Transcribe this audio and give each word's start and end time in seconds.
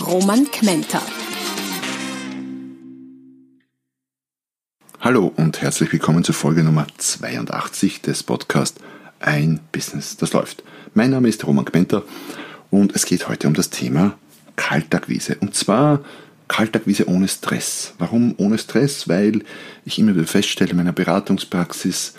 Roman 0.00 0.44
Kmenter. 0.50 1.00
Hallo 5.00 5.32
und 5.34 5.62
herzlich 5.62 5.90
willkommen 5.90 6.22
zur 6.22 6.34
Folge 6.34 6.62
Nummer 6.62 6.86
82 6.98 8.02
des 8.02 8.22
Podcasts 8.22 8.78
Ein 9.20 9.60
Business, 9.72 10.18
das 10.18 10.34
läuft. 10.34 10.62
Mein 10.92 11.10
Name 11.10 11.28
ist 11.28 11.46
Roman 11.46 11.64
Kmenter 11.64 12.02
und 12.70 12.94
es 12.94 13.06
geht 13.06 13.28
heute 13.28 13.48
um 13.48 13.54
das 13.54 13.70
Thema 13.70 14.18
Kaltakquise. 14.56 15.36
Und 15.40 15.54
zwar 15.54 16.04
Kaltakquise 16.46 17.08
ohne 17.08 17.26
Stress. 17.26 17.94
Warum 17.98 18.34
ohne 18.36 18.58
Stress? 18.58 19.08
Weil 19.08 19.42
ich 19.86 19.98
immer 19.98 20.14
wieder 20.14 20.26
feststelle 20.26 20.72
in 20.72 20.76
meiner 20.76 20.92
Beratungspraxis 20.92 22.14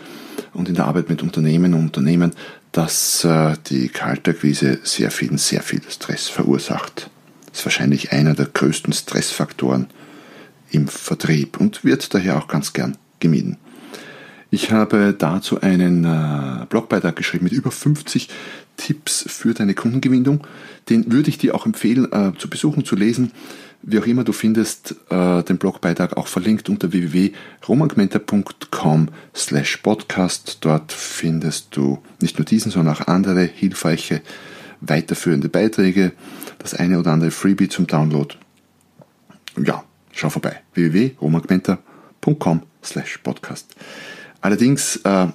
und 0.54 0.68
in 0.68 0.76
der 0.76 0.86
Arbeit 0.86 1.10
mit 1.10 1.22
Unternehmen 1.22 1.76
und 1.76 1.82
Unternehmen, 1.82 2.34
dass 2.72 3.24
äh, 3.24 3.56
die 3.68 3.90
Kaltakquise 3.90 4.80
sehr 4.84 5.12
viel, 5.12 5.38
sehr 5.38 5.62
viel 5.62 5.82
Stress 5.88 6.28
verursacht. 6.28 7.12
Ist 7.58 7.66
wahrscheinlich 7.66 8.12
einer 8.12 8.36
der 8.36 8.46
größten 8.46 8.94
Stressfaktoren 8.94 9.88
im 10.70 10.88
Vertrieb 10.88 11.60
und 11.60 11.84
wird 11.84 12.14
daher 12.14 12.38
auch 12.38 12.48
ganz 12.48 12.72
gern 12.72 12.96
gemieden. 13.20 13.58
Ich 14.52 14.72
habe 14.72 15.16
dazu 15.18 15.60
einen 15.60 16.06
äh, 16.06 16.68
Blogbeitrag 16.70 17.16
geschrieben 17.16 17.46
mit 17.46 17.54
über 17.54 17.72
50 17.72 18.30
Tipps 18.78 19.26
für 19.28 19.56
deine 19.56 19.74
Kundengewinnung. 19.74 20.46
Den 20.90 21.12
würde 21.12 21.30
ich 21.30 21.40
dir 21.40 21.56
auch 21.56 21.66
empfehlen 21.66 22.12
äh, 22.12 22.34
zu 22.38 22.48
besuchen, 22.48 22.86
zu 22.86 22.96
lesen. 22.96 23.32
Wie 23.82 23.98
auch 23.98 24.06
immer, 24.06 24.24
du 24.24 24.34
findest 24.34 24.94
äh, 25.10 25.42
den 25.42 25.58
Blogbeitrag 25.58 26.16
auch 26.16 26.28
verlinkt 26.28 26.70
unter 26.70 26.92
www.romangmenta.com 26.92 29.08
slash 29.36 29.78
podcast. 29.78 30.60
Dort 30.62 30.92
findest 30.92 31.76
du 31.76 32.04
nicht 32.22 32.38
nur 32.38 32.46
diesen, 32.46 32.72
sondern 32.72 32.94
auch 32.94 33.08
andere 33.08 33.46
hilfreiche, 33.46 34.22
weiterführende 34.80 35.50
Beiträge, 35.50 36.12
das 36.72 36.80
eine 36.80 37.00
oder 37.00 37.12
andere 37.12 37.32
Freebie 37.32 37.70
zum 37.70 37.88
Download. 37.88 38.36
Ja, 39.58 39.86
schau 40.12 40.30
vorbei. 40.30 40.62
www.romangmenta.com 40.74 42.64
slash 42.84 43.20
podcast. 43.20 43.74
Allerdings, 44.42 44.98
äh, 44.98 45.28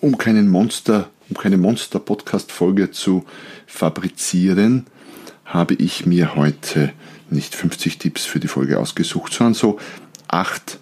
um 0.00 0.18
keinen 0.18 0.48
Monster, 0.48 1.10
um 1.28 1.36
keine 1.36 1.56
Monster-Podcast-Folge 1.56 2.92
zu 2.92 3.24
fabrizieren, 3.66 4.86
habe 5.44 5.74
ich 5.74 6.06
mir 6.06 6.36
heute 6.36 6.92
nicht 7.28 7.56
50 7.56 7.98
Tipps 7.98 8.24
für 8.24 8.38
die 8.38 8.48
Folge 8.48 8.78
ausgesucht, 8.78 9.32
sondern 9.32 9.54
so 9.54 9.80
acht, 10.28 10.78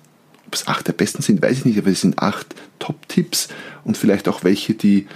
ob 0.47 0.55
es 0.55 0.69
acht 0.69 0.87
der 0.89 0.93
besten 0.93 1.23
sind, 1.23 1.41
weiß 1.41 1.59
ich 1.59 1.65
nicht, 1.65 1.79
aber 1.79 1.91
es 1.91 2.03
sind 2.03 2.19
acht 2.19 2.55
Top-Tipps 2.81 3.49
und 3.85 3.97
vielleicht 3.97 4.29
auch 4.29 4.45
welche, 4.45 4.75
die 4.75 5.07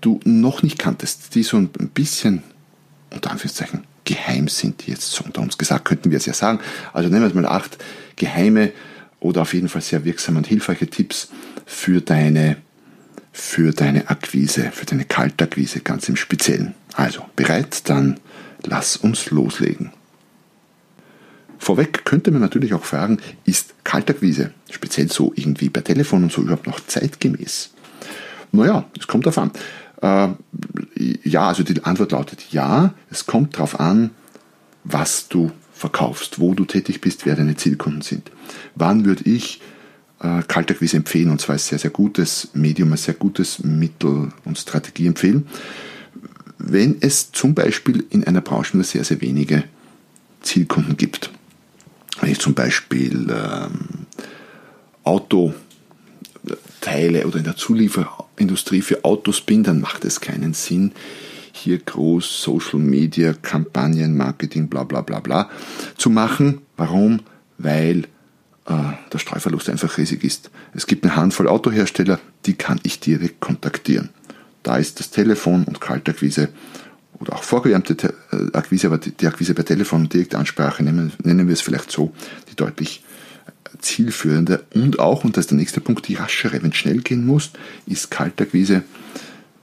du 0.00 0.18
noch 0.24 0.62
nicht 0.62 0.78
kanntest, 0.78 1.34
die 1.34 1.42
so 1.42 1.58
ein 1.58 1.68
bisschen, 1.68 2.42
unter 3.10 3.30
Anführungszeichen, 3.30 3.84
geheim 4.10 4.48
sind, 4.48 4.84
die 4.86 4.90
jetzt 4.90 5.12
so 5.12 5.24
unter 5.24 5.40
uns 5.40 5.56
gesagt, 5.56 5.84
könnten 5.84 6.10
wir 6.10 6.18
es 6.18 6.26
ja 6.26 6.32
sagen. 6.32 6.58
Also 6.92 7.08
nehmen 7.08 7.22
wir 7.22 7.28
es 7.28 7.34
mal 7.34 7.46
acht 7.46 7.78
geheime 8.16 8.72
oder 9.20 9.42
auf 9.42 9.54
jeden 9.54 9.68
Fall 9.68 9.82
sehr 9.82 10.04
wirksame 10.04 10.38
und 10.38 10.48
hilfreiche 10.48 10.88
Tipps 10.88 11.28
für 11.64 12.00
deine, 12.00 12.56
für 13.30 13.70
deine 13.72 14.10
Akquise, 14.10 14.72
für 14.72 14.84
deine 14.84 15.04
Kaltakquise 15.04 15.78
ganz 15.80 16.08
im 16.08 16.16
Speziellen. 16.16 16.74
Also 16.94 17.24
bereit? 17.36 17.88
Dann 17.88 18.18
lass 18.64 18.96
uns 18.96 19.30
loslegen. 19.30 19.92
Vorweg 21.58 22.04
könnte 22.04 22.32
man 22.32 22.40
natürlich 22.40 22.74
auch 22.74 22.84
fragen, 22.84 23.18
ist 23.44 23.74
Kaltakquise, 23.84 24.52
speziell 24.70 25.08
so 25.12 25.32
irgendwie 25.36 25.70
per 25.70 25.84
Telefon 25.84 26.24
und 26.24 26.32
so 26.32 26.42
überhaupt 26.42 26.66
noch 26.66 26.80
zeitgemäß? 26.80 27.70
Naja, 28.50 28.86
es 28.98 29.06
kommt 29.06 29.26
darauf 29.26 29.38
an. 29.38 29.52
Äh, 30.02 30.34
ja, 31.24 31.48
also 31.48 31.62
die 31.62 31.82
Antwort 31.84 32.12
lautet 32.12 32.46
ja, 32.50 32.94
es 33.10 33.26
kommt 33.26 33.54
darauf 33.54 33.80
an, 33.80 34.10
was 34.84 35.28
du 35.28 35.50
verkaufst, 35.72 36.38
wo 36.38 36.54
du 36.54 36.64
tätig 36.64 37.00
bist, 37.00 37.26
wer 37.26 37.36
deine 37.36 37.56
Zielkunden 37.56 38.02
sind. 38.02 38.30
Wann 38.74 39.04
würde 39.04 39.24
ich 39.24 39.60
äh, 40.20 40.42
Kaltakquise 40.46 40.98
empfehlen? 40.98 41.30
Und 41.30 41.40
zwar 41.40 41.56
ein 41.56 41.58
sehr, 41.58 41.78
sehr 41.78 41.90
gutes 41.90 42.50
Medium, 42.54 42.92
ein 42.92 42.98
sehr 42.98 43.14
gutes 43.14 43.60
Mittel 43.60 44.32
und 44.44 44.58
Strategie 44.58 45.06
empfehlen. 45.06 45.46
Wenn 46.58 46.98
es 47.00 47.32
zum 47.32 47.54
Beispiel 47.54 48.04
in 48.10 48.24
einer 48.24 48.42
Branche 48.42 48.76
nur 48.76 48.84
sehr, 48.84 49.04
sehr 49.04 49.20
wenige 49.22 49.64
Zielkunden 50.42 50.96
gibt. 50.96 51.30
Wenn 52.20 52.32
ich 52.32 52.38
zum 52.38 52.54
Beispiel 52.54 53.28
ähm, 53.30 54.06
Autoteile 56.44 57.26
oder 57.26 57.38
in 57.38 57.44
der 57.44 57.56
Zulieferindustrie 57.56 58.82
für 58.82 59.04
Autos 59.04 59.40
bin, 59.40 59.62
dann 59.62 59.80
macht 59.80 60.04
es 60.04 60.20
keinen 60.20 60.54
Sinn, 60.54 60.92
hier 61.52 61.78
groß 61.78 62.42
Social 62.42 62.80
Media 62.80 63.34
Kampagnen, 63.34 64.16
Marketing, 64.16 64.68
bla 64.68 64.84
bla 64.84 65.02
bla 65.02 65.20
bla 65.20 65.50
zu 65.96 66.10
machen. 66.10 66.60
Warum? 66.76 67.20
Weil 67.58 68.04
äh, 68.66 68.74
der 69.12 69.18
Streuverlust 69.18 69.68
einfach 69.68 69.98
riesig 69.98 70.24
ist. 70.24 70.50
Es 70.74 70.86
gibt 70.86 71.04
eine 71.04 71.16
Handvoll 71.16 71.48
Autohersteller, 71.48 72.18
die 72.46 72.54
kann 72.54 72.80
ich 72.82 73.00
direkt 73.00 73.40
kontaktieren. 73.40 74.10
Da 74.62 74.76
ist 74.76 75.00
das 75.00 75.10
Telefon 75.10 75.64
und 75.64 75.80
Kaltakquise 75.80 76.48
oder 77.18 77.34
auch 77.34 77.42
vorgewärmte 77.42 78.14
äh, 78.32 78.56
Akquise, 78.56 78.86
aber 78.86 78.98
die 78.98 79.26
Akquise 79.26 79.52
per 79.52 79.64
Telefon 79.64 80.02
und 80.02 80.14
Direktansprache, 80.14 80.82
nennen 80.82 81.46
wir 81.46 81.52
es 81.52 81.60
vielleicht 81.60 81.90
so, 81.90 82.12
die 82.50 82.56
deutlich 82.56 83.02
äh, 83.72 83.78
zielführende 83.80 84.64
und 84.74 84.98
auch, 84.98 85.24
und 85.24 85.36
das 85.36 85.44
ist 85.44 85.50
der 85.50 85.58
nächste 85.58 85.80
Punkt, 85.80 86.08
die 86.08 86.14
raschere, 86.14 86.62
wenn 86.62 86.72
schnell 86.72 86.98
gehen 86.98 87.26
muss, 87.26 87.50
ist 87.86 88.10
Kaltakquise 88.10 88.82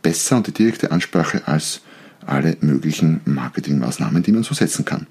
besser 0.02 0.38
und 0.38 0.48
die 0.48 0.52
direkte 0.52 0.92
Ansprache 0.92 1.48
als 1.48 1.82
alle 2.26 2.58
möglichen 2.62 3.22
Marketingmaßnahmen, 3.26 4.24
die 4.24 4.32
man 4.32 4.44
so 4.44 4.54
setzen 4.54 4.86
kann. 4.86 5.08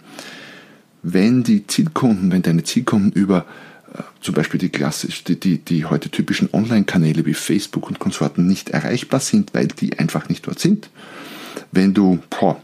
Wenn 1.02 1.42
die 1.42 1.66
Zielkunden, 1.66 2.30
wenn 2.30 2.42
deine 2.42 2.64
Zielkunden 2.64 3.12
über 3.12 3.46
äh, 3.94 4.02
zum 4.20 4.34
Beispiel 4.34 4.58
die 4.58 4.68
klassisch, 4.68 5.24
die, 5.24 5.38
die, 5.38 5.58
die 5.58 5.84
heute 5.84 6.10
typischen 6.10 6.52
Online-Kanäle 6.52 7.24
wie 7.26 7.34
Facebook 7.34 7.88
und 7.88 7.98
Konsorten 7.98 8.46
nicht 8.46 8.70
erreichbar 8.70 9.20
sind, 9.20 9.54
weil 9.54 9.68
die 9.68 9.98
einfach 9.98 10.28
nicht 10.28 10.46
dort 10.46 10.58
sind, 10.58 10.90
wenn 11.72 11.94
du, 11.94 12.18
boah, 12.30 12.60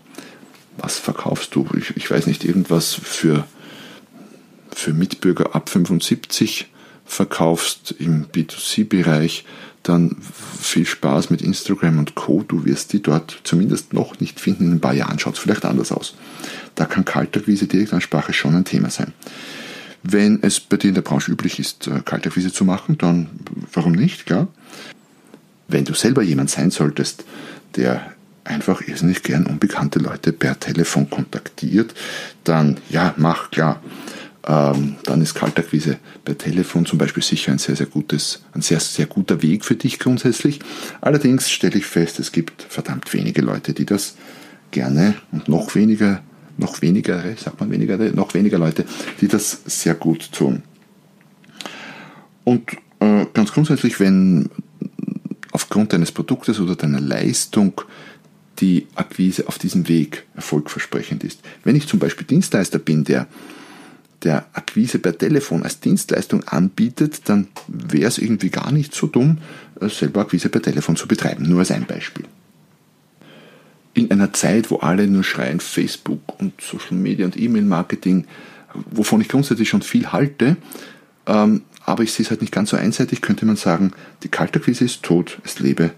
was 0.78 0.98
verkaufst 0.98 1.54
du? 1.54 1.69
Ich, 1.76 1.97
ich 1.97 2.10
weiß 2.10 2.26
nicht, 2.26 2.44
irgendwas 2.44 2.94
für, 2.94 3.44
für 4.75 4.93
Mitbürger 4.93 5.55
ab 5.55 5.69
75 5.69 6.69
verkaufst 7.05 7.94
im 7.99 8.27
B2C-Bereich, 8.27 9.44
dann 9.83 10.16
viel 10.60 10.87
Spaß 10.87 11.31
mit 11.31 11.43
Instagram 11.43 11.99
und 11.99 12.15
Co. 12.15 12.44
Du 12.47 12.65
wirst 12.65 12.93
die 12.93 13.03
dort 13.03 13.41
zumindest 13.43 13.93
noch 13.93 14.21
nicht 14.21 14.38
finden. 14.38 14.66
In 14.66 14.72
ein 14.75 14.81
paar 14.81 14.94
Jahren 14.94 15.19
schaut 15.19 15.34
es 15.34 15.41
vielleicht 15.41 15.65
anders 15.65 15.91
aus. 15.91 16.15
Da 16.75 16.84
kann 16.84 17.05
Kaltakquise, 17.05 17.66
Direktansprache 17.66 18.33
schon 18.33 18.55
ein 18.55 18.65
Thema 18.65 18.91
sein. 18.91 19.12
Wenn 20.05 20.43
es 20.43 20.60
bei 20.60 20.77
dir 20.77 20.89
in 20.89 20.94
der 20.94 21.03
Branche 21.03 21.31
üblich 21.33 21.59
ist, 21.59 21.87
äh, 21.87 22.00
Kaltakquise 22.04 22.53
zu 22.53 22.65
machen, 22.65 22.99
dann 22.99 23.28
warum 23.72 23.93
nicht, 23.93 24.27
klar. 24.27 24.49
Wenn 25.69 25.84
du 25.84 25.94
selber 25.94 26.22
jemand 26.22 26.50
sein 26.50 26.71
solltest, 26.71 27.25
der 27.77 28.12
einfach 28.44 28.81
irrsinnig 28.83 29.22
gern 29.22 29.47
unbekannte 29.47 29.99
Leute 29.99 30.33
per 30.33 30.59
Telefon 30.59 31.09
kontaktiert, 31.09 31.94
dann 32.44 32.78
ja, 32.91 33.15
mach 33.16 33.50
klar. 33.50 33.81
Ähm, 34.47 34.97
dann 35.04 35.22
ist 35.22 35.34
Kaltakquise 35.34 35.98
per 36.24 36.36
Telefon 36.36 36.84
zum 36.84 36.98
Beispiel 36.98 37.22
sicher 37.22 37.53
ein 37.53 37.59
sehr, 37.59 37.77
sehr 37.77 37.86
gutes, 37.86 38.42
ein 38.53 38.62
sehr, 38.62 38.80
sehr 38.80 39.06
guter 39.06 39.41
Weg 39.42 39.65
für 39.65 39.77
dich 39.77 39.98
grundsätzlich. 40.00 40.59
Allerdings 41.00 41.50
stelle 41.50 41.78
ich 41.78 41.86
fest, 41.86 42.18
es 42.18 42.33
gibt 42.33 42.62
verdammt 42.68 43.12
wenige 43.15 43.41
Leute, 43.41 43.72
die 43.72 43.86
das 43.86 44.16
gerne 44.72 45.15
und 45.30 45.48
noch 45.48 45.74
weniger, 45.77 46.22
noch 46.59 46.83
weniger, 46.83 47.22
sagt 47.36 47.60
man 47.60 47.71
weniger, 47.71 47.97
noch 48.12 48.34
weniger 48.34 48.59
Leute, 48.59 48.84
die 49.21 49.28
das 49.28 49.60
sehr 49.66 49.94
gut 49.94 50.33
tun. 50.33 50.65
Und 52.42 52.72
äh, 52.98 53.27
ganz 53.33 53.53
grundsätzlich, 53.53 54.00
wenn 54.00 54.50
aufgrund 55.53 55.92
deines 55.92 56.10
Produktes 56.10 56.59
oder 56.59 56.74
deiner 56.74 57.00
Leistung 57.00 57.80
die 58.59 58.86
Akquise 58.94 59.47
auf 59.47 59.59
diesem 59.59 59.89
Weg 59.89 60.24
erfolgversprechend 60.34 61.24
ist. 61.24 61.41
Wenn 61.62 61.77
ich 61.77 61.86
zum 61.86 61.98
Beispiel 61.98 62.27
Dienstleister 62.27 62.78
bin, 62.78 63.04
der 63.04 63.27
der 64.24 64.47
Akquise 64.53 64.98
per 64.98 65.16
Telefon 65.16 65.63
als 65.63 65.80
Dienstleistung 65.80 66.45
anbietet, 66.45 67.28
dann 67.28 67.48
wäre 67.66 68.09
es 68.09 68.19
irgendwie 68.19 68.51
gar 68.51 68.72
nicht 68.72 68.95
so 68.95 69.07
dumm, 69.07 69.39
äh, 69.80 69.89
selber 69.89 70.22
Akquise 70.22 70.48
per 70.48 70.63
Telefon 70.63 70.97
zu 70.97 71.09
betreiben. 71.09 71.48
Nur 71.48 71.60
als 71.60 71.71
ein 71.71 71.86
Beispiel. 71.86 72.24
in 73.95 74.10
einer 74.10 74.33
Zeit, 74.33 74.71
wo 74.71 74.78
alle 74.78 75.07
nur 75.07 75.22
schreien 75.22 75.60
Facebook 75.60 76.41
und 76.41 76.59
Social 76.63 76.97
Media 76.97 77.27
und 77.27 77.39
E-Mail-Marketing, 77.39 78.27
wovon 78.91 79.21
ich 79.21 79.28
grundsätzlich 79.28 79.69
schon 79.69 79.83
viel 79.83 80.13
halte, 80.13 80.57
ähm, 81.27 81.60
aber 81.84 82.03
ich 82.03 82.13
sehe 82.13 82.25
es 82.25 82.30
halt 82.30 82.41
nicht 82.41 82.53
ganz 82.53 82.71
so 82.71 82.78
einseitig, 82.78 83.21
könnte 83.21 83.45
man 83.45 83.57
sagen, 83.57 83.92
die 84.22 84.28
Kaltakquise 84.28 84.86
ist 84.86 85.03
tot, 85.03 85.39
es 85.45 85.59
lebe 85.59 85.91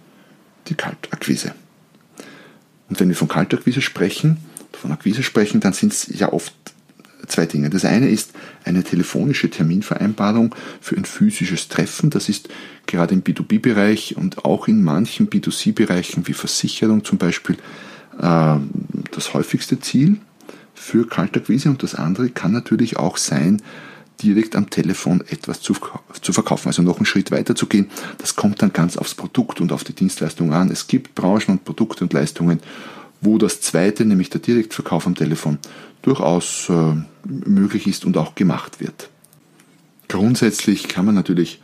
die 0.67 0.75
Kaltakquise. 0.75 1.55
Und 2.88 2.99
wenn 2.99 3.09
wir 3.09 3.17
von 3.17 3.29
Kaltakquise 3.29 3.81
sprechen, 3.81 4.38
von 4.73 4.93
Akquise 4.93 5.23
sprechen, 5.23 5.61
dann 5.61 5.73
sind 5.73 5.93
es 5.93 6.09
ja 6.19 6.32
oft 6.32 6.55
zwei 7.26 7.47
Dinge. 7.47 7.71
Das 7.71 7.85
eine 7.85 8.09
ist 8.09 8.32
eine 8.65 8.82
telefonische 8.82 9.50
Terminvereinbarung 9.50 10.55
für 10.81 10.97
ein 10.97 11.05
physisches 11.05 11.69
Treffen. 11.69 12.11
Das 12.11 12.29
ist 12.29 12.49
gerade 12.87 13.15
im 13.15 13.23
B2B-Bereich 13.23 14.17
und 14.17 14.44
auch 14.44 14.69
in 14.69 14.82
manchen 14.82 15.29
B2C-Bereichen 15.29 16.26
wie 16.26 16.35
Versicherung 16.35 17.05
zum 17.05 17.19
Beispiel 17.19 17.56
äh, 18.21 18.56
das 19.11 19.35
häufigste 19.35 19.81
Ziel 19.81 20.19
für 20.75 21.06
Kaltakquise. 21.06 21.69
Und 21.69 21.82
das 21.82 21.94
andere 21.94 22.31
kann 22.31 22.53
natürlich 22.53 22.97
auch 22.97 23.17
sein, 23.17 23.62
direkt 24.23 24.56
am 24.56 24.70
Telefon 24.70 25.23
etwas 25.29 25.61
zu, 25.61 25.75
zu 26.20 26.32
verkaufen. 26.32 26.69
Also 26.69 26.82
noch 26.82 26.97
einen 26.97 27.06
Schritt 27.06 27.31
weiter 27.31 27.55
zu 27.55 27.67
gehen. 27.67 27.91
Das 28.19 28.37
kommt 28.37 28.62
dann 28.62 28.73
ganz 28.73 28.97
aufs 28.97 29.15
Produkt 29.15 29.61
und 29.61 29.73
auf 29.73 29.85
die 29.85 29.93
Dienstleistung 29.93 30.53
an. 30.53 30.70
Es 30.70 30.87
gibt 30.87 31.15
Branchen 31.15 31.53
und 31.53 31.65
Produkte 31.65 32.05
und 32.05 32.12
Leistungen, 32.12 32.61
wo 33.20 33.38
das 33.38 33.61
zweite, 33.61 34.05
nämlich 34.05 34.31
der 34.31 34.40
Direktverkauf 34.40 35.06
am 35.06 35.14
Telefon, 35.14 35.58
durchaus 36.02 36.69
äh, 36.69 36.94
möglich 37.25 37.87
ist 37.87 38.05
und 38.05 38.16
auch 38.16 38.34
gemacht 38.34 38.81
wird. 38.81 39.08
Grundsätzlich 40.08 40.88
kann 40.88 41.06
man 41.06 41.14
natürlich 41.14 41.61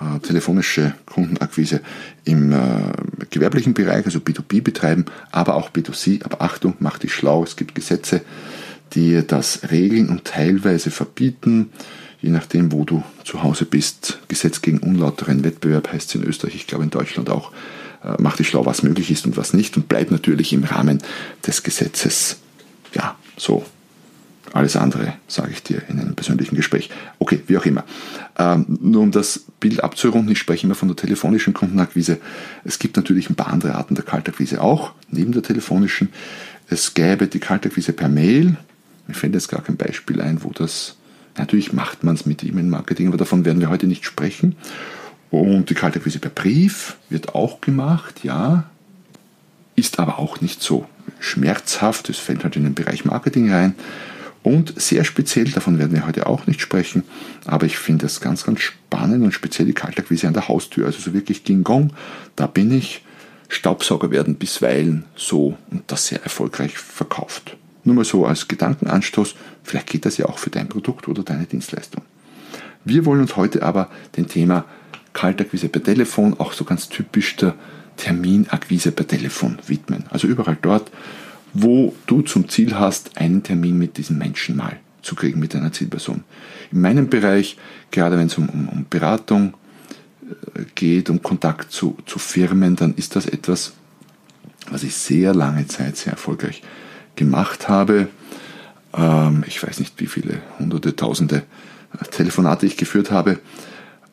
äh, 0.00 0.18
telefonische 0.20 0.94
Kundenakquise 1.06 1.80
im 2.24 2.52
äh, 2.52 2.58
gewerblichen 3.30 3.74
Bereich, 3.74 4.06
also 4.06 4.18
B2B 4.18 4.62
betreiben, 4.62 5.04
aber 5.30 5.54
auch 5.56 5.70
B2C. 5.70 6.24
Aber 6.24 6.40
Achtung, 6.40 6.74
mach 6.78 6.98
dich 6.98 7.12
schlau, 7.12 7.44
es 7.44 7.56
gibt 7.56 7.74
Gesetze, 7.74 8.22
die 8.94 9.22
das 9.26 9.70
regeln 9.70 10.08
und 10.08 10.24
teilweise 10.24 10.90
verbieten, 10.90 11.70
je 12.20 12.30
nachdem, 12.30 12.72
wo 12.72 12.84
du 12.84 13.02
zu 13.24 13.42
Hause 13.42 13.64
bist. 13.64 14.18
Gesetz 14.28 14.62
gegen 14.62 14.78
unlauteren 14.78 15.44
Wettbewerb 15.44 15.92
heißt 15.92 16.08
es 16.08 16.14
in 16.14 16.24
Österreich, 16.24 16.54
ich 16.54 16.66
glaube 16.66 16.84
in 16.84 16.90
Deutschland 16.90 17.30
auch. 17.30 17.52
Äh, 18.04 18.16
mach 18.18 18.36
dich 18.36 18.48
schlau, 18.48 18.66
was 18.66 18.82
möglich 18.82 19.10
ist 19.10 19.26
und 19.26 19.36
was 19.36 19.54
nicht 19.54 19.76
und 19.76 19.88
bleib 19.88 20.10
natürlich 20.10 20.52
im 20.52 20.64
Rahmen 20.64 20.98
des 21.46 21.62
Gesetzes. 21.62 22.38
Ja, 22.94 23.16
so. 23.36 23.64
Alles 24.52 24.76
andere 24.76 25.14
sage 25.28 25.52
ich 25.52 25.62
dir 25.62 25.80
in 25.88 25.98
einem 25.98 26.14
persönlichen 26.14 26.56
Gespräch. 26.56 26.90
Okay, 27.18 27.42
wie 27.46 27.56
auch 27.56 27.64
immer. 27.64 27.84
Ähm, 28.38 28.66
nur 28.82 29.02
um 29.02 29.10
das 29.10 29.44
Bild 29.60 29.82
abzurunden, 29.82 30.30
ich 30.30 30.38
spreche 30.38 30.66
immer 30.66 30.74
von 30.74 30.88
der 30.88 30.96
telefonischen 30.96 31.54
Kundenakquise. 31.54 32.18
Es 32.62 32.78
gibt 32.78 32.96
natürlich 32.96 33.30
ein 33.30 33.34
paar 33.34 33.46
andere 33.46 33.76
Arten 33.76 33.94
der 33.94 34.04
Kaltakquise 34.04 34.60
auch, 34.60 34.92
neben 35.10 35.32
der 35.32 35.42
telefonischen. 35.42 36.10
Es 36.68 36.92
gäbe 36.92 37.28
die 37.28 37.38
Kaltakquise 37.38 37.94
per 37.94 38.08
Mail. 38.08 38.56
Mir 39.06 39.14
fällt 39.14 39.32
jetzt 39.32 39.48
gar 39.48 39.62
kein 39.62 39.78
Beispiel 39.78 40.20
ein, 40.20 40.44
wo 40.44 40.50
das, 40.50 40.96
natürlich 41.38 41.72
macht 41.72 42.04
man 42.04 42.14
es 42.14 42.26
mit 42.26 42.44
E-Mail-Marketing, 42.44 43.08
aber 43.08 43.16
davon 43.16 43.46
werden 43.46 43.60
wir 43.60 43.70
heute 43.70 43.86
nicht 43.86 44.04
sprechen. 44.04 44.56
Und 45.32 45.70
die 45.70 45.74
Kaltakquise 45.74 46.18
per 46.18 46.30
Brief 46.30 46.98
wird 47.08 47.34
auch 47.34 47.62
gemacht, 47.62 48.22
ja, 48.22 48.64
ist 49.74 49.98
aber 49.98 50.18
auch 50.18 50.42
nicht 50.42 50.62
so 50.62 50.86
schmerzhaft. 51.20 52.10
Es 52.10 52.18
fällt 52.18 52.44
halt 52.44 52.54
in 52.56 52.64
den 52.64 52.74
Bereich 52.74 53.06
Marketing 53.06 53.50
rein. 53.50 53.74
Und 54.42 54.78
sehr 54.78 55.04
speziell, 55.04 55.46
davon 55.46 55.78
werden 55.78 55.94
wir 55.94 56.06
heute 56.06 56.26
auch 56.26 56.46
nicht 56.46 56.60
sprechen, 56.60 57.04
aber 57.46 57.64
ich 57.64 57.78
finde 57.78 58.04
es 58.06 58.20
ganz, 58.20 58.44
ganz 58.44 58.60
spannend 58.60 59.24
und 59.24 59.32
speziell 59.32 59.66
die 59.66 59.72
Kaltakquise 59.72 60.28
an 60.28 60.34
der 60.34 60.48
Haustür. 60.48 60.84
Also 60.84 61.00
so 61.00 61.14
wirklich 61.14 61.44
Ging 61.44 61.64
Gong, 61.64 61.94
da 62.36 62.46
bin 62.46 62.70
ich. 62.70 63.02
Staubsauger 63.48 64.10
werden 64.10 64.34
bisweilen 64.36 65.04
so 65.16 65.56
und 65.70 65.84
das 65.86 66.08
sehr 66.08 66.22
erfolgreich 66.22 66.76
verkauft. 66.76 67.56
Nur 67.84 67.94
mal 67.94 68.04
so 68.04 68.26
als 68.26 68.48
Gedankenanstoß, 68.48 69.34
vielleicht 69.62 69.88
geht 69.88 70.04
das 70.04 70.18
ja 70.18 70.26
auch 70.26 70.38
für 70.38 70.50
dein 70.50 70.68
Produkt 70.68 71.08
oder 71.08 71.22
deine 71.22 71.46
Dienstleistung. 71.46 72.02
Wir 72.84 73.06
wollen 73.06 73.20
uns 73.20 73.36
heute 73.36 73.62
aber 73.62 73.88
dem 74.16 74.26
Thema 74.26 74.64
Kaltakquise 75.12 75.68
per 75.68 75.82
Telefon, 75.82 76.34
auch 76.38 76.52
so 76.52 76.64
ganz 76.64 76.88
typisch 76.88 77.36
der 77.36 77.54
Terminakquise 77.96 78.92
per 78.92 79.06
Telefon 79.06 79.58
widmen. 79.66 80.04
Also 80.10 80.26
überall 80.26 80.56
dort, 80.60 80.90
wo 81.52 81.94
du 82.06 82.22
zum 82.22 82.48
Ziel 82.48 82.78
hast, 82.78 83.16
einen 83.18 83.42
Termin 83.42 83.78
mit 83.78 83.98
diesem 83.98 84.18
Menschen 84.18 84.56
mal 84.56 84.78
zu 85.02 85.14
kriegen, 85.14 85.40
mit 85.40 85.54
deiner 85.54 85.72
Zielperson. 85.72 86.24
In 86.70 86.80
meinem 86.80 87.08
Bereich, 87.10 87.56
gerade 87.90 88.18
wenn 88.18 88.28
es 88.28 88.38
um, 88.38 88.48
um, 88.48 88.68
um 88.68 88.86
Beratung 88.88 89.54
äh, 90.54 90.62
geht, 90.74 91.10
um 91.10 91.22
Kontakt 91.22 91.72
zu, 91.72 91.98
zu 92.06 92.18
Firmen, 92.18 92.76
dann 92.76 92.94
ist 92.94 93.16
das 93.16 93.26
etwas, 93.26 93.74
was 94.70 94.82
ich 94.84 94.94
sehr 94.94 95.34
lange 95.34 95.66
Zeit 95.66 95.96
sehr 95.96 96.12
erfolgreich 96.12 96.62
gemacht 97.16 97.68
habe. 97.68 98.08
Ähm, 98.94 99.44
ich 99.46 99.62
weiß 99.62 99.80
nicht, 99.80 100.00
wie 100.00 100.06
viele 100.06 100.40
hunderte, 100.58 100.96
tausende 100.96 101.42
äh, 102.00 102.04
Telefonate 102.10 102.66
ich 102.66 102.76
geführt 102.76 103.10
habe. 103.10 103.38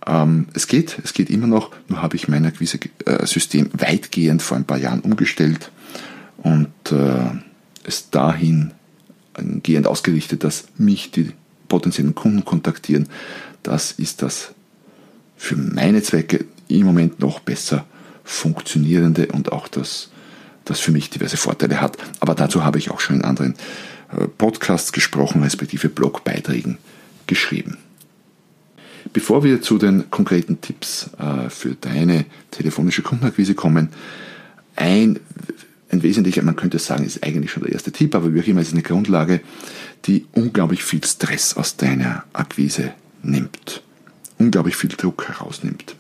Ähm, 0.06 0.48
es 0.54 0.68
geht, 0.68 1.00
es 1.04 1.14
geht 1.14 1.30
immer 1.30 1.48
noch, 1.48 1.72
nur 1.88 2.02
habe 2.02 2.16
ich 2.16 2.28
mein 2.28 2.46
Akquise-System 2.46 3.70
weitgehend 3.74 4.42
vor 4.42 4.58
ein 4.58 4.66
paar 4.66 4.78
Jahren 4.78 5.02
umgestellt 5.02 5.72
und 6.38 6.70
äh, 6.92 7.32
es 7.84 8.10
dahin 8.10 8.72
gehend 9.64 9.88
ausgerichtet, 9.88 10.44
dass 10.44 10.66
mich 10.78 11.12
die 11.12 11.32
potenziellen 11.68 12.16
Kunden 12.16 12.46
kontaktieren. 12.46 13.08
Das 13.64 13.92
ist 13.92 14.22
das 14.22 14.54
für 15.38 15.56
meine 15.56 16.02
Zwecke 16.02 16.46
im 16.68 16.86
Moment 16.86 17.20
noch 17.20 17.40
besser 17.40 17.86
funktionierende 18.24 19.28
und 19.28 19.52
auch 19.52 19.68
das, 19.68 20.10
das 20.66 20.80
für 20.80 20.92
mich 20.92 21.10
diverse 21.10 21.38
Vorteile 21.38 21.82
hat. 21.82 21.98
Aber 22.20 22.36
dazu 22.36 22.64
habe 22.64 22.78
ich 22.78 22.92
auch 22.92 23.00
schon 23.00 23.18
in 23.18 23.26
anderen 23.26 23.56
äh, 24.12 24.28
Podcasts 24.28 24.92
gesprochen, 24.92 25.44
respektive 25.44 25.90
Blogbeiträgen 25.90 26.78
geschrieben. 27.28 27.78
Bevor 29.12 29.44
wir 29.44 29.62
zu 29.62 29.78
den 29.78 30.12
konkreten 30.12 30.62
Tipps 30.62 31.10
äh, 31.18 31.50
für 31.50 31.76
deine 31.76 32.26
telefonische 32.52 33.02
Kundenakquise 33.02 33.56
kommen, 33.56 33.90
ein, 34.76 35.20
ein 35.92 36.04
wesentlicher, 36.04 36.44
man 36.44 36.56
könnte 36.56 36.78
sagen, 36.80 37.06
ist 37.06 37.24
eigentlich 37.24 37.52
schon 37.52 37.64
der 37.64 37.74
erste 37.74 37.92
Tipp, 37.92 38.14
aber 38.14 38.34
wie 38.34 38.42
auch 38.42 38.48
immer, 38.48 38.62
ist 38.62 38.74
eine 38.74 38.84
Grundlage, 38.84 39.42
die 40.06 40.26
unglaublich 40.34 40.84
viel 40.84 41.04
Stress 41.04 41.58
aus 41.58 41.76
deiner 41.76 42.24
Akquise 42.34 42.94
nimmt, 43.24 43.82
unglaublich 44.38 44.76
viel 44.76 44.90
Druck 44.90 45.28
herausnimmt. 45.28 45.96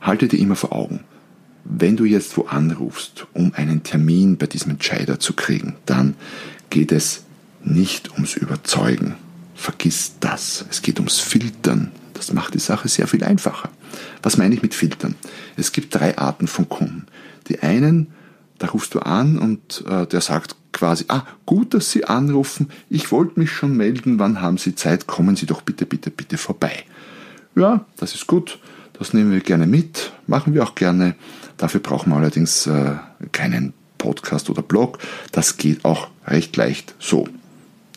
Halte 0.00 0.28
dir 0.28 0.38
immer 0.38 0.56
vor 0.56 0.72
Augen, 0.72 1.00
wenn 1.64 1.96
du 1.96 2.04
jetzt 2.04 2.36
wo 2.36 2.42
anrufst, 2.42 3.26
um 3.32 3.52
einen 3.54 3.82
Termin 3.82 4.36
bei 4.36 4.46
diesem 4.46 4.72
Entscheider 4.72 5.20
zu 5.20 5.34
kriegen, 5.34 5.74
dann 5.86 6.14
geht 6.70 6.92
es 6.92 7.24
nicht 7.64 8.12
ums 8.12 8.34
Überzeugen. 8.34 9.16
Vergiss 9.54 10.14
das. 10.18 10.64
Es 10.70 10.82
geht 10.82 10.98
ums 10.98 11.20
Filtern 11.20 11.92
das 12.14 12.32
macht 12.32 12.54
die 12.54 12.58
Sache 12.58 12.88
sehr 12.88 13.06
viel 13.06 13.24
einfacher. 13.24 13.70
Was 14.22 14.36
meine 14.36 14.54
ich 14.54 14.62
mit 14.62 14.74
Filtern? 14.74 15.14
Es 15.56 15.72
gibt 15.72 15.94
drei 15.94 16.16
Arten 16.18 16.46
von 16.46 16.68
Kunden. 16.68 17.06
Die 17.48 17.60
einen, 17.60 18.08
da 18.58 18.68
rufst 18.68 18.94
du 18.94 19.00
an 19.00 19.38
und 19.38 19.84
äh, 19.88 20.06
der 20.06 20.20
sagt 20.20 20.56
quasi, 20.72 21.04
ah, 21.08 21.24
gut, 21.46 21.74
dass 21.74 21.90
Sie 21.90 22.04
anrufen, 22.04 22.70
ich 22.88 23.12
wollte 23.12 23.38
mich 23.38 23.50
schon 23.50 23.76
melden, 23.76 24.18
wann 24.18 24.40
haben 24.40 24.58
Sie 24.58 24.74
Zeit, 24.74 25.06
kommen 25.06 25.36
Sie 25.36 25.46
doch 25.46 25.62
bitte, 25.62 25.86
bitte, 25.86 26.10
bitte 26.10 26.38
vorbei. 26.38 26.84
Ja, 27.54 27.84
das 27.96 28.14
ist 28.14 28.26
gut, 28.26 28.58
das 28.98 29.12
nehmen 29.12 29.32
wir 29.32 29.40
gerne 29.40 29.66
mit, 29.66 30.12
machen 30.26 30.54
wir 30.54 30.62
auch 30.62 30.74
gerne. 30.74 31.14
Dafür 31.58 31.80
brauchen 31.80 32.10
wir 32.10 32.16
allerdings 32.16 32.66
äh, 32.66 32.94
keinen 33.32 33.74
Podcast 33.98 34.50
oder 34.50 34.62
Blog. 34.62 34.98
Das 35.30 35.56
geht 35.58 35.84
auch 35.84 36.08
recht 36.26 36.56
leicht 36.56 36.94
so 36.98 37.28